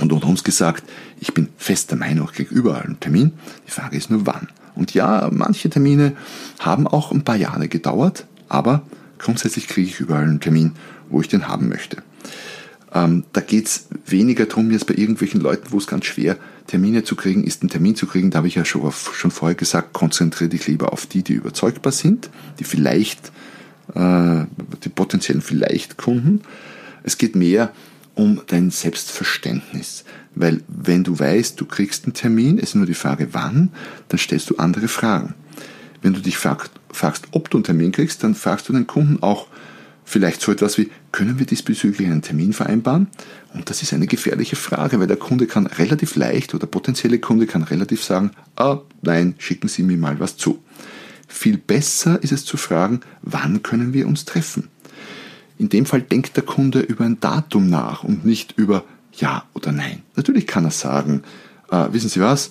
Und 0.00 0.12
unter 0.12 0.26
uns 0.26 0.44
gesagt, 0.44 0.84
ich 1.20 1.34
bin 1.34 1.48
fester 1.56 1.96
Meinung 1.96 2.28
gegenüber 2.34 2.80
einem 2.80 2.98
Termin. 3.00 3.32
Die 3.66 3.70
Frage 3.70 3.96
ist 3.96 4.10
nur 4.10 4.26
wann. 4.26 4.48
Und 4.74 4.94
ja, 4.94 5.28
manche 5.32 5.70
Termine 5.70 6.16
haben 6.58 6.86
auch 6.86 7.12
ein 7.12 7.22
paar 7.22 7.36
Jahre 7.36 7.68
gedauert, 7.68 8.26
aber 8.48 8.82
grundsätzlich 9.18 9.68
kriege 9.68 9.88
ich 9.88 10.00
überall 10.00 10.24
einen 10.24 10.40
Termin, 10.40 10.72
wo 11.08 11.20
ich 11.20 11.28
den 11.28 11.48
haben 11.48 11.68
möchte. 11.68 11.98
Ähm, 12.92 13.24
da 13.32 13.40
geht 13.40 13.66
es 13.66 13.88
weniger 14.06 14.46
darum, 14.46 14.70
jetzt 14.70 14.86
bei 14.86 14.94
irgendwelchen 14.94 15.40
Leuten, 15.40 15.70
wo 15.70 15.78
es 15.78 15.86
ganz 15.86 16.06
schwer 16.06 16.36
Termine 16.66 17.04
zu 17.04 17.16
kriegen 17.16 17.44
ist, 17.44 17.62
einen 17.62 17.68
Termin 17.68 17.96
zu 17.96 18.06
kriegen, 18.06 18.30
da 18.30 18.38
habe 18.38 18.48
ich 18.48 18.54
ja 18.54 18.64
schon, 18.64 18.90
schon 18.92 19.30
vorher 19.30 19.56
gesagt, 19.56 19.92
konzentriere 19.92 20.50
dich 20.50 20.66
lieber 20.66 20.92
auf 20.92 21.06
die, 21.06 21.22
die 21.22 21.34
überzeugbar 21.34 21.92
sind, 21.92 22.30
die 22.58 22.64
vielleicht, 22.64 23.32
äh, 23.94 24.44
die 24.84 24.88
potenziellen 24.88 25.42
vielleicht 25.42 25.98
Kunden. 25.98 26.42
Es 27.02 27.18
geht 27.18 27.36
mehr 27.36 27.72
um 28.14 28.42
dein 28.46 28.70
Selbstverständnis. 28.70 30.04
Weil 30.34 30.62
wenn 30.68 31.04
du 31.04 31.18
weißt, 31.18 31.60
du 31.60 31.66
kriegst 31.66 32.04
einen 32.04 32.14
Termin, 32.14 32.58
es 32.58 32.70
ist 32.70 32.74
nur 32.74 32.86
die 32.86 32.94
Frage 32.94 33.28
wann, 33.32 33.70
dann 34.08 34.18
stellst 34.18 34.50
du 34.50 34.56
andere 34.56 34.88
Fragen. 34.88 35.34
Wenn 36.02 36.14
du 36.14 36.20
dich 36.20 36.36
fragst, 36.36 36.70
fragst, 36.90 37.26
ob 37.32 37.50
du 37.50 37.58
einen 37.58 37.64
Termin 37.64 37.92
kriegst, 37.92 38.22
dann 38.22 38.34
fragst 38.34 38.68
du 38.68 38.72
den 38.72 38.86
Kunden 38.86 39.22
auch 39.22 39.46
vielleicht 40.04 40.42
so 40.42 40.52
etwas 40.52 40.76
wie, 40.76 40.90
können 41.12 41.38
wir 41.38 41.46
diesbezüglich 41.46 42.06
einen 42.06 42.22
Termin 42.22 42.52
vereinbaren? 42.52 43.08
Und 43.54 43.70
das 43.70 43.82
ist 43.82 43.92
eine 43.92 44.06
gefährliche 44.06 44.56
Frage, 44.56 45.00
weil 45.00 45.06
der 45.06 45.16
Kunde 45.16 45.46
kann 45.46 45.66
relativ 45.66 46.16
leicht 46.16 46.54
oder 46.54 46.66
potenzielle 46.66 47.18
Kunde 47.18 47.46
kann 47.46 47.62
relativ 47.62 48.04
sagen, 48.04 48.32
ah, 48.56 48.80
nein, 49.02 49.34
schicken 49.38 49.68
Sie 49.68 49.82
mir 49.82 49.96
mal 49.96 50.20
was 50.20 50.36
zu. 50.36 50.62
Viel 51.26 51.56
besser 51.56 52.22
ist 52.22 52.32
es 52.32 52.44
zu 52.44 52.56
fragen, 52.56 53.00
wann 53.22 53.62
können 53.62 53.92
wir 53.92 54.06
uns 54.06 54.24
treffen? 54.24 54.68
In 55.58 55.68
dem 55.68 55.86
Fall 55.86 56.02
denkt 56.02 56.36
der 56.36 56.44
Kunde 56.44 56.80
über 56.80 57.04
ein 57.04 57.20
Datum 57.20 57.68
nach 57.70 58.04
und 58.04 58.24
nicht 58.24 58.54
über 58.56 58.84
Ja 59.12 59.44
oder 59.54 59.72
Nein. 59.72 60.02
Natürlich 60.16 60.46
kann 60.46 60.64
er 60.64 60.70
sagen, 60.70 61.22
äh, 61.70 61.86
wissen 61.92 62.08
Sie 62.08 62.20
was, 62.20 62.50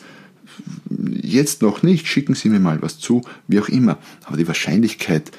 jetzt 0.90 1.62
noch 1.62 1.84
nicht, 1.84 2.08
schicken 2.08 2.36
Sie 2.36 2.50
mir 2.50 2.60
mal 2.60 2.82
was 2.82 3.00
zu, 3.00 3.22
wie 3.48 3.60
auch 3.60 3.70
immer. 3.70 3.98
Aber 4.24 4.38
die 4.38 4.48
Wahrscheinlichkeit 4.48 5.32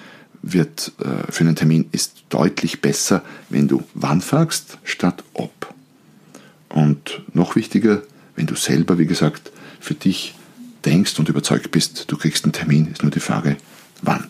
wird 0.42 0.92
äh, 0.98 1.30
für 1.32 1.44
einen 1.44 1.56
Termin 1.56 1.86
ist 1.92 2.24
deutlich 2.28 2.80
besser, 2.80 3.22
wenn 3.48 3.68
du 3.68 3.82
wann 3.94 4.20
fragst, 4.20 4.78
statt 4.84 5.24
ob. 5.32 5.74
Und 6.68 7.22
noch 7.32 7.56
wichtiger, 7.56 8.02
wenn 8.36 8.46
du 8.46 8.56
selber, 8.56 8.98
wie 8.98 9.06
gesagt, 9.06 9.52
für 9.80 9.94
dich 9.94 10.34
denkst 10.84 11.18
und 11.18 11.28
überzeugt 11.28 11.70
bist, 11.70 12.10
du 12.10 12.16
kriegst 12.16 12.44
einen 12.44 12.52
Termin, 12.52 12.88
ist 12.92 13.02
nur 13.02 13.12
die 13.12 13.20
Frage, 13.20 13.56
wann. 14.02 14.26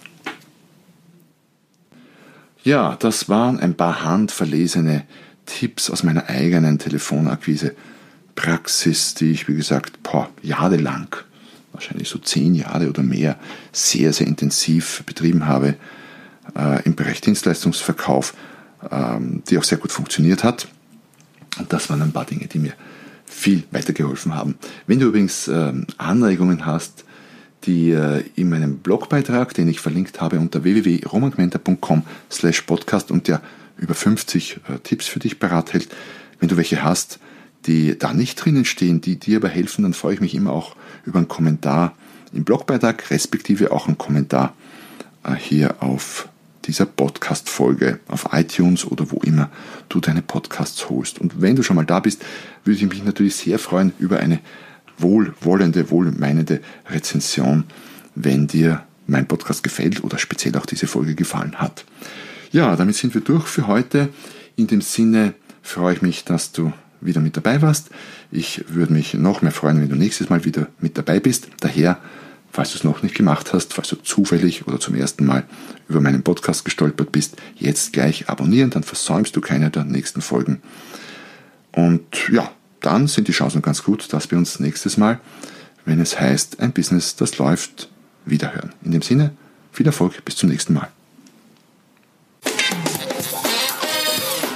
Ja, 2.64 2.96
das 2.98 3.28
waren 3.28 3.60
ein 3.60 3.74
paar 3.74 4.04
handverlesene 4.04 5.04
Tipps 5.44 5.90
aus 5.90 6.02
meiner 6.02 6.30
eigenen 6.30 6.78
Telefonakquise 6.78 7.74
Praxis, 8.34 9.12
die 9.12 9.32
ich, 9.32 9.48
wie 9.48 9.54
gesagt, 9.54 10.02
boah, 10.02 10.30
jahrelang, 10.40 11.14
wahrscheinlich 11.72 12.08
so 12.08 12.18
zehn 12.18 12.54
Jahre 12.54 12.88
oder 12.88 13.02
mehr, 13.02 13.38
sehr, 13.70 14.14
sehr 14.14 14.26
intensiv 14.26 15.02
betrieben 15.04 15.46
habe 15.46 15.76
äh, 16.56 16.82
im 16.84 16.94
Bereich 16.94 17.20
Dienstleistungsverkauf, 17.20 18.32
ähm, 18.90 19.42
die 19.46 19.58
auch 19.58 19.64
sehr 19.64 19.78
gut 19.78 19.92
funktioniert 19.92 20.42
hat. 20.42 20.66
Und 21.58 21.70
das 21.70 21.90
waren 21.90 22.00
ein 22.00 22.12
paar 22.12 22.24
Dinge, 22.24 22.46
die 22.46 22.58
mir 22.58 22.72
viel 23.26 23.64
weitergeholfen 23.72 24.34
haben. 24.34 24.54
Wenn 24.86 25.00
du 25.00 25.08
übrigens 25.08 25.48
ähm, 25.48 25.86
Anregungen 25.98 26.64
hast, 26.64 27.04
die 27.66 27.90
äh, 27.90 28.24
in 28.36 28.48
meinem 28.48 28.78
Blogbeitrag, 28.78 29.54
den 29.54 29.68
ich 29.68 29.80
verlinkt 29.80 30.20
habe 30.20 30.38
unter 30.38 30.64
www.romangmenta.com 30.64 32.02
slash 32.30 32.62
podcast 32.62 33.10
und 33.10 33.28
der 33.28 33.40
über 33.76 33.94
50 33.94 34.60
äh, 34.68 34.78
Tipps 34.82 35.06
für 35.06 35.18
dich 35.18 35.38
bereithält. 35.38 35.88
Wenn 36.40 36.48
du 36.48 36.56
welche 36.56 36.82
hast, 36.82 37.18
die 37.66 37.98
da 37.98 38.12
nicht 38.12 38.44
drinnen 38.44 38.64
stehen, 38.64 39.00
die 39.00 39.18
dir 39.18 39.38
aber 39.38 39.48
helfen, 39.48 39.82
dann 39.82 39.94
freue 39.94 40.14
ich 40.14 40.20
mich 40.20 40.34
immer 40.34 40.52
auch 40.52 40.76
über 41.04 41.18
einen 41.18 41.28
Kommentar 41.28 41.94
im 42.32 42.44
Blogbeitrag, 42.44 43.10
respektive 43.10 43.72
auch 43.72 43.86
einen 43.86 43.98
Kommentar 43.98 44.54
äh, 45.24 45.34
hier 45.34 45.82
auf 45.82 46.28
dieser 46.64 46.86
Podcast-Folge 46.86 48.00
auf 48.08 48.28
iTunes 48.32 48.86
oder 48.86 49.10
wo 49.10 49.18
immer 49.18 49.50
du 49.88 50.00
deine 50.00 50.22
Podcasts 50.22 50.88
holst. 50.88 51.20
Und 51.20 51.40
wenn 51.40 51.56
du 51.56 51.62
schon 51.62 51.76
mal 51.76 51.84
da 51.84 52.00
bist, 52.00 52.24
würde 52.64 52.78
ich 52.78 52.88
mich 52.88 53.04
natürlich 53.04 53.36
sehr 53.36 53.58
freuen 53.58 53.92
über 53.98 54.18
eine 54.18 54.40
wohlwollende, 54.98 55.90
wohlmeinende 55.90 56.60
Rezension, 56.88 57.64
wenn 58.14 58.46
dir 58.46 58.84
mein 59.06 59.26
Podcast 59.26 59.62
gefällt 59.62 60.02
oder 60.02 60.18
speziell 60.18 60.56
auch 60.56 60.66
diese 60.66 60.86
Folge 60.86 61.14
gefallen 61.14 61.56
hat. 61.56 61.84
Ja, 62.52 62.76
damit 62.76 62.96
sind 62.96 63.14
wir 63.14 63.20
durch 63.20 63.46
für 63.46 63.66
heute. 63.66 64.08
In 64.56 64.66
dem 64.66 64.80
Sinne 64.80 65.34
freue 65.62 65.94
ich 65.94 66.02
mich, 66.02 66.24
dass 66.24 66.52
du 66.52 66.72
wieder 67.00 67.20
mit 67.20 67.36
dabei 67.36 67.60
warst. 67.62 67.90
Ich 68.30 68.64
würde 68.68 68.92
mich 68.92 69.14
noch 69.14 69.42
mehr 69.42 69.52
freuen, 69.52 69.80
wenn 69.80 69.88
du 69.88 69.96
nächstes 69.96 70.30
Mal 70.30 70.44
wieder 70.44 70.68
mit 70.80 70.96
dabei 70.96 71.20
bist. 71.20 71.48
Daher, 71.60 71.98
falls 72.50 72.72
du 72.72 72.78
es 72.78 72.84
noch 72.84 73.02
nicht 73.02 73.14
gemacht 73.14 73.52
hast, 73.52 73.74
falls 73.74 73.88
du 73.88 73.96
zufällig 73.96 74.66
oder 74.66 74.80
zum 74.80 74.94
ersten 74.94 75.26
Mal 75.26 75.44
über 75.88 76.00
meinen 76.00 76.22
Podcast 76.22 76.64
gestolpert 76.64 77.12
bist, 77.12 77.36
jetzt 77.56 77.92
gleich 77.92 78.28
abonnieren, 78.28 78.70
dann 78.70 78.84
versäumst 78.84 79.36
du 79.36 79.40
keine 79.40 79.70
der 79.70 79.84
nächsten 79.84 80.22
Folgen. 80.22 80.62
Und 81.72 82.28
ja, 82.32 82.50
dann 82.84 83.06
sind 83.06 83.28
die 83.28 83.32
Chancen 83.32 83.62
ganz 83.62 83.82
gut, 83.82 84.12
dass 84.12 84.30
wir 84.30 84.38
uns 84.38 84.60
nächstes 84.60 84.96
Mal, 84.96 85.20
wenn 85.84 86.00
es 86.00 86.18
heißt, 86.18 86.60
ein 86.60 86.72
Business, 86.72 87.16
das 87.16 87.38
läuft, 87.38 87.88
wiederhören. 88.24 88.72
In 88.84 88.92
dem 88.92 89.02
Sinne, 89.02 89.32
viel 89.72 89.86
Erfolg, 89.86 90.24
bis 90.24 90.36
zum 90.36 90.50
nächsten 90.50 90.74
Mal. 90.74 90.88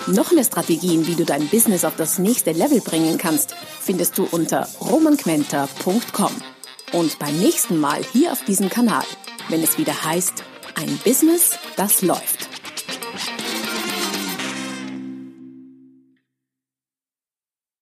Noch 0.07 0.33
mehr 0.33 0.45
Strategien, 0.45 1.07
wie 1.07 1.17
du 1.17 1.25
dein 1.25 1.49
Business 1.49 1.85
auf 1.85 1.97
das 1.97 2.19
nächste 2.19 2.53
Level 2.53 2.81
bringen 2.81 3.19
kannst, 3.19 3.55
findest 3.81 4.17
du 4.17 4.25
unter 4.25 4.67
romanquenter.com. 4.81 6.33
Und 6.93 7.19
beim 7.19 7.39
nächsten 7.39 7.79
Mal 7.79 8.01
hier 8.13 8.33
auf 8.33 8.43
diesem 8.45 8.71
Kanal, 8.71 9.05
wenn 9.51 9.63
es 9.63 9.77
wieder 9.77 10.05
heißt, 10.05 10.43
ein 10.77 10.99
Business, 11.05 11.59
das 11.77 12.01
läuft. 12.01 12.48